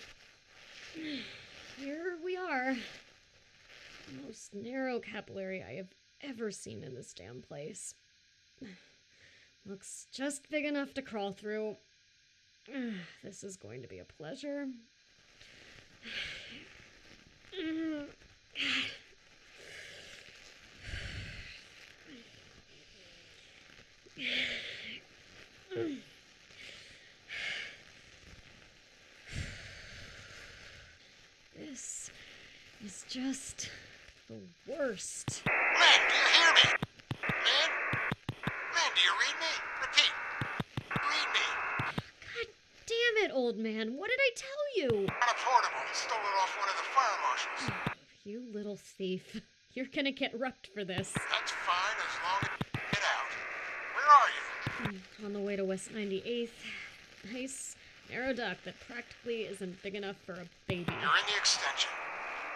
Here 1.79 2.19
we 2.25 2.37
are. 2.37 2.75
The 2.75 4.23
most 4.27 4.53
narrow 4.53 4.99
capillary 4.99 5.63
I 5.63 5.75
have 5.75 5.95
ever 6.23 6.51
seen 6.51 6.83
in 6.83 6.95
this 6.95 7.15
damn 7.15 7.41
place. 7.41 7.95
Looks 9.65 10.09
just 10.13 10.51
big 10.51 10.65
enough 10.65 10.93
to 10.95 11.03
crawl 11.03 11.31
through. 11.33 11.77
This 13.23 13.45
is 13.45 13.57
going 13.57 13.83
to 13.83 13.89
be 13.89 14.01
a 14.01 14.05
pleasure. 14.05 14.67
This 31.59 32.11
is 32.85 32.98
just 33.09 33.71
the 34.29 34.35
worst. 34.67 35.43
Lynn, 35.47 36.01
do 36.09 36.15
you 36.15 36.29
hear 36.37 36.53
me? 36.53 36.65
Lynn? 37.25 37.73
Lynn, 38.45 38.91
do 38.95 39.01
you 39.01 39.15
read 39.17 39.37
me? 39.41 39.53
Repeat. 39.81 40.13
Read 40.93 41.29
me. 41.33 41.47
God 41.89 42.47
damn 42.85 43.25
it, 43.25 43.31
old 43.33 43.57
man. 43.57 43.97
What 43.97 44.11
did 44.11 44.21
I 44.21 44.31
tell 44.37 44.65
you? 44.77 45.07
On 45.07 45.07
a 45.07 45.37
portable. 45.41 45.85
Stole 45.95 46.19
it 46.19 46.37
off 46.43 46.59
one 46.61 46.69
of 46.69 46.77
the 46.77 46.89
fire 46.93 47.19
marshals. 47.25 47.73
Oh, 47.89 47.93
you 48.25 48.43
little 48.53 48.77
thief. 48.77 49.41
You're 49.75 49.87
gonna 49.87 50.13
get 50.13 50.39
rucked 50.39 50.67
for 50.67 50.85
this. 50.85 51.15
That's 51.15 51.53
fine 51.53 51.97
as 51.97 52.15
long 52.23 52.43
as 52.43 52.59
you 52.75 52.81
get 52.93 53.03
out. 53.17 53.31
Where 53.95 54.09
are 54.13 54.93
you? 54.93 54.99
Hmm, 55.21 55.27
on 55.27 55.33
the 55.33 55.41
way 55.41 55.57
to 55.57 55.65
West 55.65 55.95
98th. 55.95 56.51
Nice, 57.33 57.75
narrow 58.11 58.35
dock 58.35 58.59
that 58.65 58.79
practically 58.81 59.43
isn't 59.45 59.83
big 59.83 59.95
enough 59.95 60.17
for 60.27 60.35
a 60.35 60.47
baby. 60.67 60.85
You're 60.89 61.17
in 61.17 61.27
the 61.27 61.39
extension. 61.39 61.91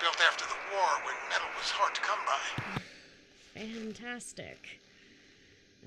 Built 0.03 0.21
after 0.27 0.45
the 0.47 0.59
war 0.75 0.88
when 1.05 1.15
metal 1.31 1.47
was 1.57 1.71
hard 1.71 1.95
to 1.95 2.01
come 2.01 2.19
by. 2.27 2.83
Fantastic. 3.55 4.81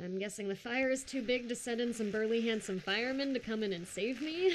I'm 0.01 0.17
guessing 0.17 0.47
the 0.47 0.56
fire 0.56 0.89
is 0.89 1.04
too 1.04 1.21
big 1.21 1.49
to 1.49 1.56
send 1.56 1.82
in 1.82 1.93
some 1.93 2.12
burly, 2.12 2.39
handsome 2.39 2.80
firemen 2.80 3.34
to 3.34 3.41
come 3.41 3.62
in 3.62 3.73
and 3.73 3.86
save 3.86 4.21
me? 4.21 4.51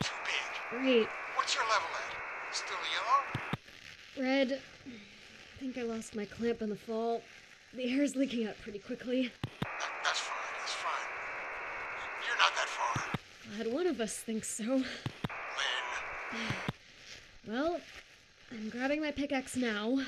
Too 0.00 0.16
big. 0.24 0.80
Great. 0.80 1.06
What's 1.36 1.54
your 1.54 1.62
level 1.62 1.86
at? 1.94 2.54
Still 2.56 2.76
yellow? 4.18 4.28
Red. 4.28 4.60
I 4.84 5.60
think 5.60 5.78
I 5.78 5.82
lost 5.82 6.16
my 6.16 6.24
clamp 6.24 6.60
in 6.60 6.68
the 6.68 6.74
fall. 6.74 7.22
The 7.72 7.88
air 7.92 8.02
is 8.02 8.16
leaking 8.16 8.48
out 8.48 8.56
pretty 8.62 8.80
quickly. 8.80 9.30
That, 9.62 9.90
that's 10.02 10.18
fine. 10.18 10.54
That's 10.58 10.72
fine. 10.72 11.06
You're 12.26 12.38
not 12.38 12.52
that 12.56 12.68
far. 12.68 13.04
Glad 13.56 13.72
one 13.72 13.86
of 13.86 14.00
us 14.00 14.16
thinks 14.16 14.48
so. 14.48 14.64
Lynn. 14.64 14.84
Well, 17.48 17.80
I'm 18.52 18.68
grabbing 18.68 19.00
my 19.00 19.10
pickaxe 19.10 19.56
now, 19.56 19.98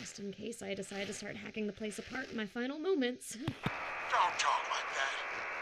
just 0.00 0.18
in 0.18 0.32
case 0.32 0.62
I 0.62 0.74
decide 0.74 1.06
to 1.06 1.12
start 1.12 1.36
hacking 1.36 1.66
the 1.66 1.72
place 1.72 1.98
apart 1.98 2.30
in 2.30 2.36
my 2.36 2.46
final 2.46 2.78
moments. 2.78 3.34
Don't 3.34 4.38
talk 4.38 4.64
like 4.70 4.88
that. 4.94 5.14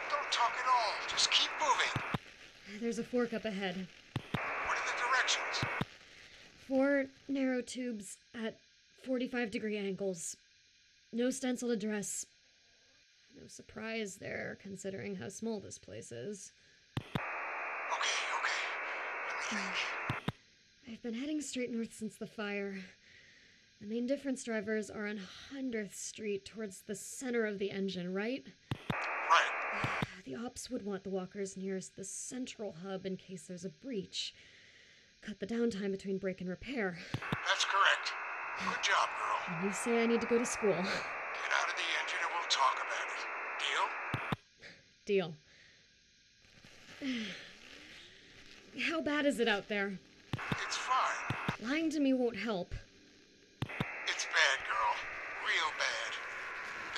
Don't 0.08 0.32
talk 0.32 0.52
at 0.52 0.66
all. 0.70 0.92
Just 1.08 1.30
keep 1.32 1.50
moving. 1.60 2.80
There's 2.80 3.00
a 3.00 3.04
fork 3.04 3.32
up 3.32 3.44
ahead. 3.44 3.88
What 4.32 4.78
are 4.78 4.86
the 4.86 4.92
directions? 4.98 5.64
Four 6.68 7.06
narrow 7.28 7.60
tubes 7.60 8.18
at 8.34 8.56
45 9.04 9.50
degree 9.50 9.76
angles. 9.76 10.36
No 11.12 11.30
stenciled 11.30 11.72
address. 11.72 12.24
No 13.38 13.48
surprise 13.48 14.16
there, 14.16 14.58
considering 14.62 15.16
how 15.16 15.28
small 15.28 15.58
this 15.58 15.78
place 15.78 16.12
is. 16.12 16.52
Okay, 16.96 17.08
okay. 18.38 18.60
Let 19.50 19.60
me 19.60 19.64
think. 19.64 20.01
I've 20.92 21.02
been 21.02 21.14
heading 21.14 21.40
straight 21.40 21.70
north 21.70 21.94
since 21.94 22.16
the 22.16 22.26
fire. 22.26 22.76
The 23.80 23.86
main 23.86 24.06
difference 24.06 24.44
drivers 24.44 24.90
are 24.90 25.06
on 25.06 25.18
100th 25.50 25.94
Street 25.94 26.44
towards 26.44 26.82
the 26.82 26.94
center 26.94 27.46
of 27.46 27.58
the 27.58 27.70
engine, 27.70 28.12
right? 28.12 28.46
Right. 28.92 29.88
The 30.26 30.36
ops 30.36 30.70
would 30.70 30.84
want 30.84 31.02
the 31.02 31.10
walkers 31.10 31.56
nearest 31.56 31.96
the 31.96 32.04
central 32.04 32.76
hub 32.84 33.06
in 33.06 33.16
case 33.16 33.44
there's 33.48 33.64
a 33.64 33.70
breach. 33.70 34.34
Cut 35.22 35.40
the 35.40 35.46
downtime 35.46 35.90
between 35.90 36.18
break 36.18 36.40
and 36.40 36.48
repair. 36.48 36.98
That's 37.20 37.64
correct. 37.64 38.12
Good 38.58 38.82
job, 38.84 39.08
girl. 39.18 39.56
And 39.56 39.66
you 39.66 39.72
say 39.72 40.02
I 40.02 40.06
need 40.06 40.20
to 40.20 40.26
go 40.26 40.38
to 40.38 40.46
school. 40.46 40.70
Get 40.70 40.78
out 40.78 41.68
of 41.68 41.74
the 41.74 41.88
engine 42.02 42.18
and 42.22 42.30
we'll 42.34 42.48
talk 42.50 42.76
about 42.86 43.08
it. 43.08 43.26
Deal? 45.06 45.34
Deal. 47.06 47.24
How 48.90 49.00
bad 49.00 49.26
is 49.26 49.40
it 49.40 49.48
out 49.48 49.68
there? 49.68 49.98
Lying 51.62 51.90
to 51.90 52.00
me 52.00 52.12
won't 52.12 52.34
help. 52.34 52.74
It's 54.10 54.26
bad, 54.26 54.58
girl. 54.66 54.94
Real 55.46 55.70
bad. 55.78 56.10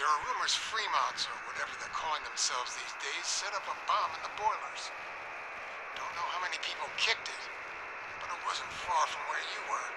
There 0.01 0.09
are 0.09 0.21
rumors 0.25 0.57
Fremonts, 0.57 1.29
or 1.29 1.37
whatever 1.45 1.77
they're 1.77 1.93
calling 1.93 2.25
themselves 2.25 2.73
these 2.73 2.97
days, 2.97 3.29
set 3.29 3.53
up 3.53 3.61
a 3.69 3.77
bomb 3.85 4.09
in 4.17 4.25
the 4.25 4.33
boilers. 4.41 4.89
Don't 6.01 6.09
know 6.17 6.25
how 6.33 6.41
many 6.41 6.57
people 6.65 6.89
kicked 6.97 7.29
it, 7.29 7.45
but 8.25 8.33
it 8.33 8.41
wasn't 8.49 8.73
far 8.73 9.05
from 9.05 9.21
where 9.29 9.45
you 9.53 9.61
were. 9.69 9.89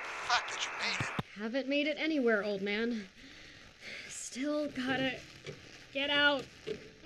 The 0.00 0.24
fact 0.32 0.48
that 0.48 0.64
you 0.64 0.72
made 0.80 0.96
it, 1.04 1.12
Haven't 1.36 1.68
made 1.68 1.86
it 1.86 2.00
anywhere, 2.00 2.42
old 2.42 2.62
man. 2.62 3.04
Still 4.08 4.68
gotta 4.68 5.12
get 5.92 6.08
out. 6.08 6.44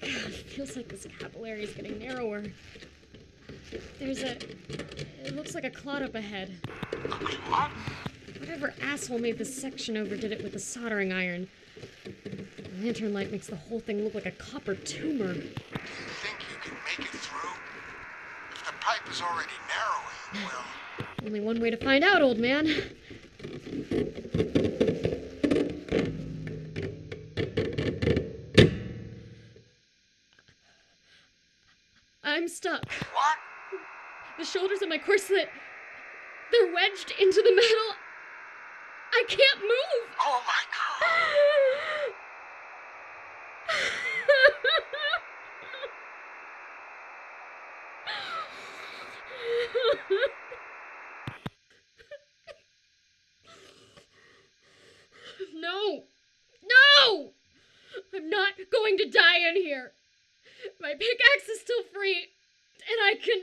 God, 0.00 0.32
feels 0.56 0.74
like 0.74 0.88
this 0.88 1.06
capillary 1.18 1.64
is 1.64 1.74
getting 1.74 1.98
narrower. 1.98 2.44
There's 3.98 4.22
a. 4.22 4.36
It 5.24 5.34
looks 5.34 5.54
like 5.54 5.64
a 5.64 5.70
clot 5.70 6.02
up 6.02 6.14
ahead. 6.14 6.56
What? 7.48 7.70
Whatever 8.38 8.74
asshole 8.82 9.18
made 9.18 9.38
this 9.38 9.54
section 9.54 9.96
overdid 9.96 10.32
it 10.32 10.42
with 10.42 10.52
the 10.52 10.58
soldering 10.58 11.12
iron. 11.12 11.48
The 12.04 12.84
lantern 12.84 13.12
light 13.12 13.32
makes 13.32 13.46
the 13.46 13.56
whole 13.56 13.80
thing 13.80 14.04
look 14.04 14.14
like 14.14 14.26
a 14.26 14.30
copper 14.30 14.74
tumor. 14.74 15.32
Do 15.32 15.40
you 15.40 15.46
think 15.46 16.38
you 16.50 16.56
can 16.62 16.74
make 16.86 17.00
it 17.00 17.18
through? 17.18 17.50
If 18.52 18.66
the 18.66 18.72
pipe 18.80 19.10
is 19.10 19.20
already 19.20 19.52
narrowing, 19.68 20.48
well, 20.48 20.64
Only 21.24 21.40
one 21.40 21.60
way 21.60 21.70
to 21.70 21.76
find 21.76 22.04
out, 22.04 22.22
old 22.22 22.38
man. 22.38 22.68
I'm 32.22 32.48
stuck. 32.48 32.84
Shoulders 34.56 34.80
of 34.80 34.88
my 34.88 34.96
corset, 34.96 35.50
they're 36.50 36.72
wedged 36.72 37.12
into 37.20 37.42
the 37.42 37.54
metal. 37.54 37.96
I 39.12 39.24
can't 39.28 39.60
move. 39.60 40.16
Oh 40.24 40.42
my 40.46 40.62
god! 40.72 41.02
no! 55.54 56.04
No! 56.64 57.32
I'm 58.14 58.30
not 58.30 58.54
going 58.72 58.96
to 58.98 59.04
die 59.10 59.38
in 59.50 59.56
here. 59.56 59.92
My 60.80 60.94
pickaxe 60.94 61.48
is 61.52 61.60
still 61.60 61.82
free, 61.92 62.28
and 62.88 62.98
I 63.02 63.16
can. 63.22 63.42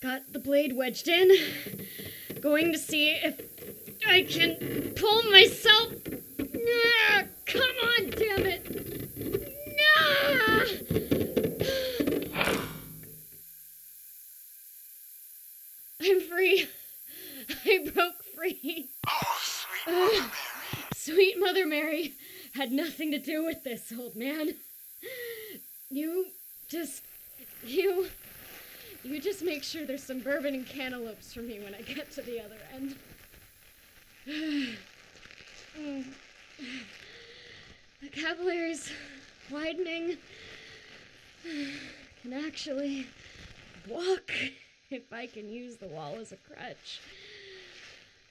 Got 0.00 0.32
the 0.32 0.38
blade 0.38 0.76
wedged 0.76 1.08
in. 1.08 1.30
Going 2.40 2.72
to 2.72 2.78
see 2.78 3.10
if 3.10 3.40
I 4.06 4.22
can 4.22 4.92
pull 4.96 5.22
myself. 5.24 5.92
Ah, 6.38 7.24
come 7.46 7.69
on, 7.82 8.10
damn 8.10 8.46
it! 8.46 8.62
Ah! 9.80 10.64
I'm 16.02 16.20
free. 16.20 16.68
I 17.64 17.90
broke 17.92 18.24
free. 18.34 18.90
Oh, 19.08 19.38
sweet 19.84 19.86
Mother 19.86 20.06
Mary. 20.06 20.30
Sweet 20.94 21.40
Mother 21.40 21.66
Mary 21.66 22.14
had 22.54 22.72
nothing 22.72 23.10
to 23.12 23.18
do 23.18 23.44
with 23.44 23.64
this, 23.64 23.92
old 23.96 24.16
man. 24.16 24.54
You 25.90 26.26
just. 26.68 27.02
You. 27.64 28.08
You 29.02 29.20
just 29.20 29.42
make 29.42 29.62
sure 29.62 29.86
there's 29.86 30.02
some 30.02 30.20
bourbon 30.20 30.54
and 30.54 30.66
cantaloupes 30.66 31.32
for 31.32 31.40
me 31.40 31.58
when 31.60 31.74
I 31.74 31.82
get 31.82 32.10
to 32.12 32.22
the 32.22 32.40
other 32.40 32.58
end. 32.74 32.96
Mm. 35.78 36.04
The 38.00 38.08
capillaries 38.08 38.90
widening. 39.50 40.16
Can 42.22 42.32
actually 42.32 43.06
walk 43.88 44.30
if 44.90 45.12
I 45.12 45.26
can 45.26 45.48
use 45.48 45.76
the 45.76 45.86
wall 45.86 46.16
as 46.20 46.32
a 46.32 46.36
crutch. 46.36 47.00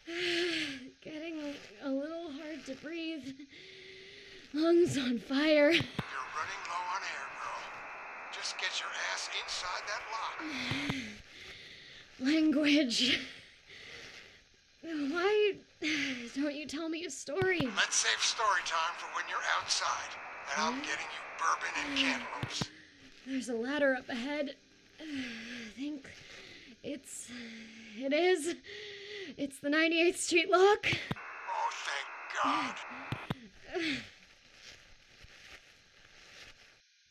Getting 1.01 1.39
a, 1.39 1.87
a 1.87 1.89
little 1.89 2.31
hard 2.31 2.65
to 2.65 2.75
breathe. 2.75 3.25
Lungs 4.53 4.97
on 4.97 5.19
fire. 5.19 5.71
You're 5.71 5.71
running 5.71 6.63
low 6.67 6.85
on 6.95 7.01
air, 7.01 7.27
girl. 7.39 7.61
Just 8.33 8.57
get 8.57 8.79
your 8.79 8.89
ass 9.13 9.29
inside 9.43 9.83
that 9.87 10.03
lock. 10.11 10.95
Language. 12.33 13.19
Why 14.81 15.53
don't 16.35 16.55
you 16.55 16.65
tell 16.65 16.89
me 16.89 17.05
a 17.05 17.09
story? 17.09 17.59
Let's 17.61 17.95
save 17.95 18.19
story 18.19 18.61
time 18.65 18.95
for 18.97 19.07
when 19.15 19.25
you're 19.29 19.37
outside, 19.57 20.09
and 20.53 20.63
I'm 20.63 20.73
hmm? 20.73 20.79
getting 20.79 21.05
you 21.05 21.21
bourbon 21.37 21.69
and 21.83 21.99
hmm. 21.99 22.05
cantaloupes. 22.05 22.69
There's 23.25 23.49
a 23.49 23.53
ladder 23.53 23.95
up 23.95 24.09
ahead. 24.09 24.55
I 25.01 25.71
think 25.75 26.07
it's. 26.83 27.29
It 27.97 28.13
is. 28.13 28.55
It's 29.37 29.59
the 29.59 29.69
98th 29.69 30.17
Street 30.17 30.49
lock. 30.49 30.87
Oh, 31.51 31.69
thank 31.85 32.07
God. 32.43 32.75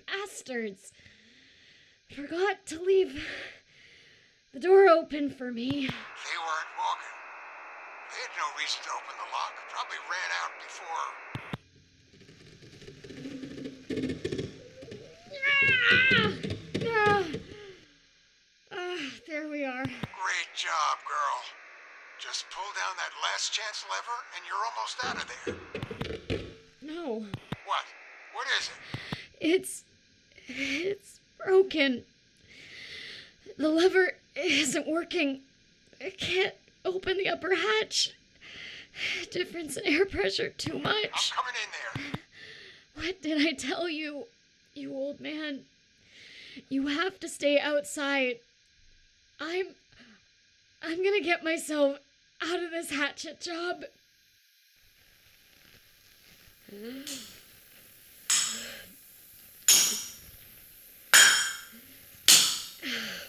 Bastards. 0.07 0.93
Forgot 2.11 2.67
to 2.67 2.81
leave 2.81 3.23
the 4.55 4.61
door 4.61 4.89
open 4.89 5.31
for 5.31 5.53
me. 5.53 5.71
They 5.71 5.85
weren't 5.85 6.73
walking. 6.79 7.08
They 8.19 8.25
had 8.25 8.35
no 8.37 8.51
reason 8.59 8.83
to 8.83 8.91
open 8.99 9.15
the 9.15 9.31
lock. 9.31 9.55
Probably 9.71 10.01
ran 10.11 10.31
out 10.43 10.51
before. 10.67 11.07
Ah! 16.83 17.13
Ah! 17.13 17.23
Ah, 18.73 19.03
there 19.29 19.47
we 19.49 19.65
are. 19.65 19.85
Great 19.85 20.51
job, 20.57 20.99
girl. 21.07 21.45
Just 22.19 22.47
pull 22.51 22.67
down 22.75 22.97
that 22.97 23.13
last 23.23 23.53
chance 23.53 23.85
lever, 23.89 24.25
and 24.35 24.45
you're 24.49 24.67
almost 24.67 24.99
out 25.05 25.23
of 25.23 25.27
there. 25.45 25.55
No. 26.83 27.25
What? 27.67 27.87
What 28.33 28.47
is 28.59 28.69
it? 28.69 28.79
It's. 29.41 29.85
It's 30.49 31.21
broken. 31.39 32.03
The 33.57 33.69
lever 33.69 34.17
isn't 34.35 34.89
working. 34.89 35.43
I 36.01 36.11
can't 36.11 36.55
open 36.85 37.19
the 37.19 37.29
upper 37.29 37.55
hatch. 37.55 38.13
Difference 39.31 39.77
in 39.77 39.87
air 39.87 40.07
pressure 40.07 40.51
too 40.51 40.77
I'm 40.77 40.83
much. 40.83 41.33
coming 41.33 41.55
in 41.63 42.03
there. 42.03 42.13
What 43.05 43.23
did 43.23 43.47
I 43.47 43.53
tell 43.53 43.89
you, 43.89 44.25
you 44.75 44.93
old 44.93 45.21
man? 45.21 45.61
You 46.69 46.89
have 46.89 47.21
to 47.21 47.29
stay 47.29 47.61
outside. 47.61 48.37
I'm. 49.41 49.67
I'm 50.83 51.03
gonna 51.05 51.21
get 51.21 51.45
myself 51.45 51.99
out 52.43 52.63
of 52.63 52.71
this 52.71 52.91
hatchet 52.91 53.41
job. 53.41 53.85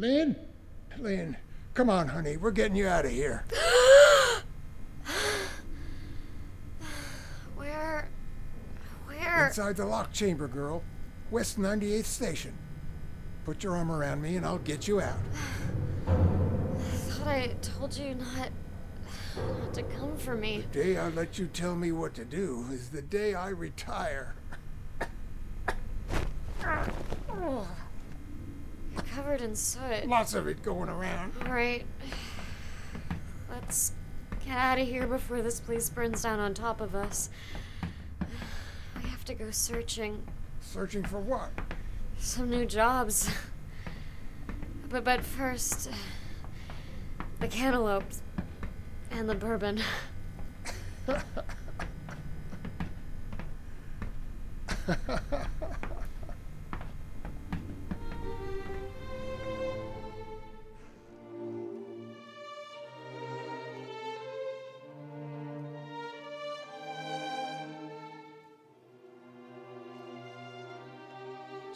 Lynn? 0.00 0.34
Lynn, 0.98 1.36
come 1.74 1.90
on, 1.90 2.08
honey. 2.08 2.38
We're 2.38 2.52
getting 2.52 2.74
you 2.74 2.88
out 2.88 3.04
of 3.04 3.10
here. 3.10 3.44
Where. 7.54 8.08
Where? 9.04 9.46
Inside 9.48 9.76
the 9.76 9.84
lock 9.84 10.10
chamber, 10.10 10.48
girl. 10.48 10.82
West 11.30 11.60
98th 11.60 12.06
Station. 12.06 12.56
Put 13.44 13.62
your 13.62 13.76
arm 13.76 13.92
around 13.92 14.22
me 14.22 14.36
and 14.36 14.46
I'll 14.46 14.56
get 14.56 14.88
you 14.88 15.02
out. 15.02 15.18
I 16.06 16.12
thought 16.80 17.28
I 17.28 17.48
told 17.60 17.94
you 17.94 18.14
not, 18.14 18.48
not 19.36 19.74
to 19.74 19.82
come 19.82 20.16
for 20.16 20.34
me. 20.34 20.64
The 20.72 20.82
day 20.82 20.96
I 20.96 21.10
let 21.10 21.38
you 21.38 21.46
tell 21.46 21.76
me 21.76 21.92
what 21.92 22.14
to 22.14 22.24
do 22.24 22.64
is 22.72 22.88
the 22.88 23.02
day 23.02 23.34
I 23.34 23.50
retire. 23.50 24.34
Covered 29.14 29.40
in 29.40 29.56
soot. 29.56 30.06
Lots 30.06 30.34
of 30.34 30.46
it 30.46 30.62
going 30.62 30.88
around. 30.88 31.32
All 31.44 31.52
right. 31.52 31.84
Let's 33.50 33.92
get 34.44 34.56
out 34.56 34.78
of 34.78 34.86
here 34.86 35.06
before 35.06 35.42
this 35.42 35.58
place 35.58 35.90
burns 35.90 36.22
down 36.22 36.38
on 36.38 36.54
top 36.54 36.80
of 36.80 36.94
us. 36.94 37.28
We 39.02 39.08
have 39.08 39.24
to 39.24 39.34
go 39.34 39.50
searching. 39.50 40.22
Searching 40.60 41.04
for 41.04 41.18
what? 41.18 41.50
Some 42.18 42.50
new 42.50 42.66
jobs. 42.66 43.28
But 44.88 45.04
but 45.04 45.24
first, 45.24 45.90
the 47.40 47.48
cantaloupes 47.48 48.22
and 49.10 49.28
the 49.28 49.34
bourbon. 49.34 49.82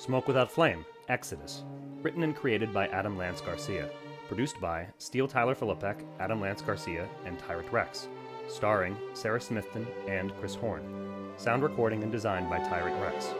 Smoke 0.04 0.28
Without 0.28 0.50
Flame, 0.50 0.84
Exodus, 1.08 1.64
written 2.02 2.24
and 2.24 2.36
created 2.36 2.74
by 2.74 2.88
Adam 2.88 3.16
Lance 3.16 3.40
Garcia, 3.40 3.88
produced 4.28 4.60
by 4.60 4.86
Steele 4.98 5.26
Tyler 5.26 5.54
Philippek, 5.54 6.04
Adam 6.20 6.42
Lance 6.42 6.60
Garcia, 6.60 7.08
and 7.24 7.38
Tyrant 7.38 7.72
Rex, 7.72 8.08
starring 8.46 8.98
Sarah 9.14 9.40
Smithton 9.40 9.86
and 10.06 10.36
Chris 10.38 10.56
Horn. 10.56 11.32
Sound 11.38 11.62
recording 11.62 12.02
and 12.02 12.12
designed 12.12 12.50
by 12.50 12.58
Tyrant 12.58 13.00
Rex. 13.00 13.32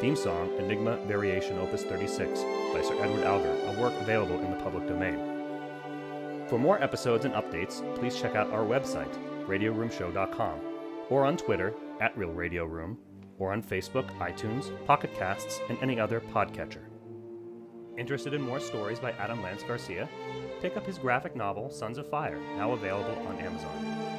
Theme 0.00 0.16
song 0.16 0.56
Enigma 0.56 0.96
Variation 1.04 1.58
Opus 1.58 1.84
36 1.84 2.40
by 2.72 2.80
Sir 2.80 2.96
Edward 2.98 3.24
Elgar, 3.24 3.54
a 3.66 3.78
work 3.78 3.92
available 4.00 4.40
in 4.40 4.50
the 4.50 4.62
public 4.64 4.88
domain. 4.88 5.18
For 6.48 6.58
more 6.58 6.82
episodes 6.82 7.26
and 7.26 7.34
updates, 7.34 7.84
please 7.94 8.18
check 8.18 8.34
out 8.34 8.50
our 8.52 8.64
website, 8.64 9.12
radioroomshow.com, 9.46 10.60
or 11.10 11.26
on 11.26 11.36
Twitter 11.36 11.74
at 12.00 12.16
Real 12.16 12.32
Radio 12.32 12.64
Room, 12.64 12.96
or 13.38 13.52
on 13.52 13.62
Facebook, 13.62 14.10
iTunes, 14.18 14.70
Pocket 14.86 15.14
Casts, 15.14 15.60
and 15.68 15.78
any 15.82 16.00
other 16.00 16.20
podcatcher. 16.20 16.82
Interested 17.98 18.34
in 18.34 18.42
more 18.42 18.60
stories 18.60 18.98
by 18.98 19.12
Adam 19.12 19.42
Lance 19.42 19.62
Garcia? 19.62 20.08
Pick 20.60 20.76
up 20.76 20.86
his 20.86 20.98
graphic 20.98 21.34
novel, 21.36 21.70
Sons 21.70 21.98
of 21.98 22.08
Fire, 22.08 22.38
now 22.56 22.72
available 22.72 23.16
on 23.26 23.38
Amazon. 23.38 24.15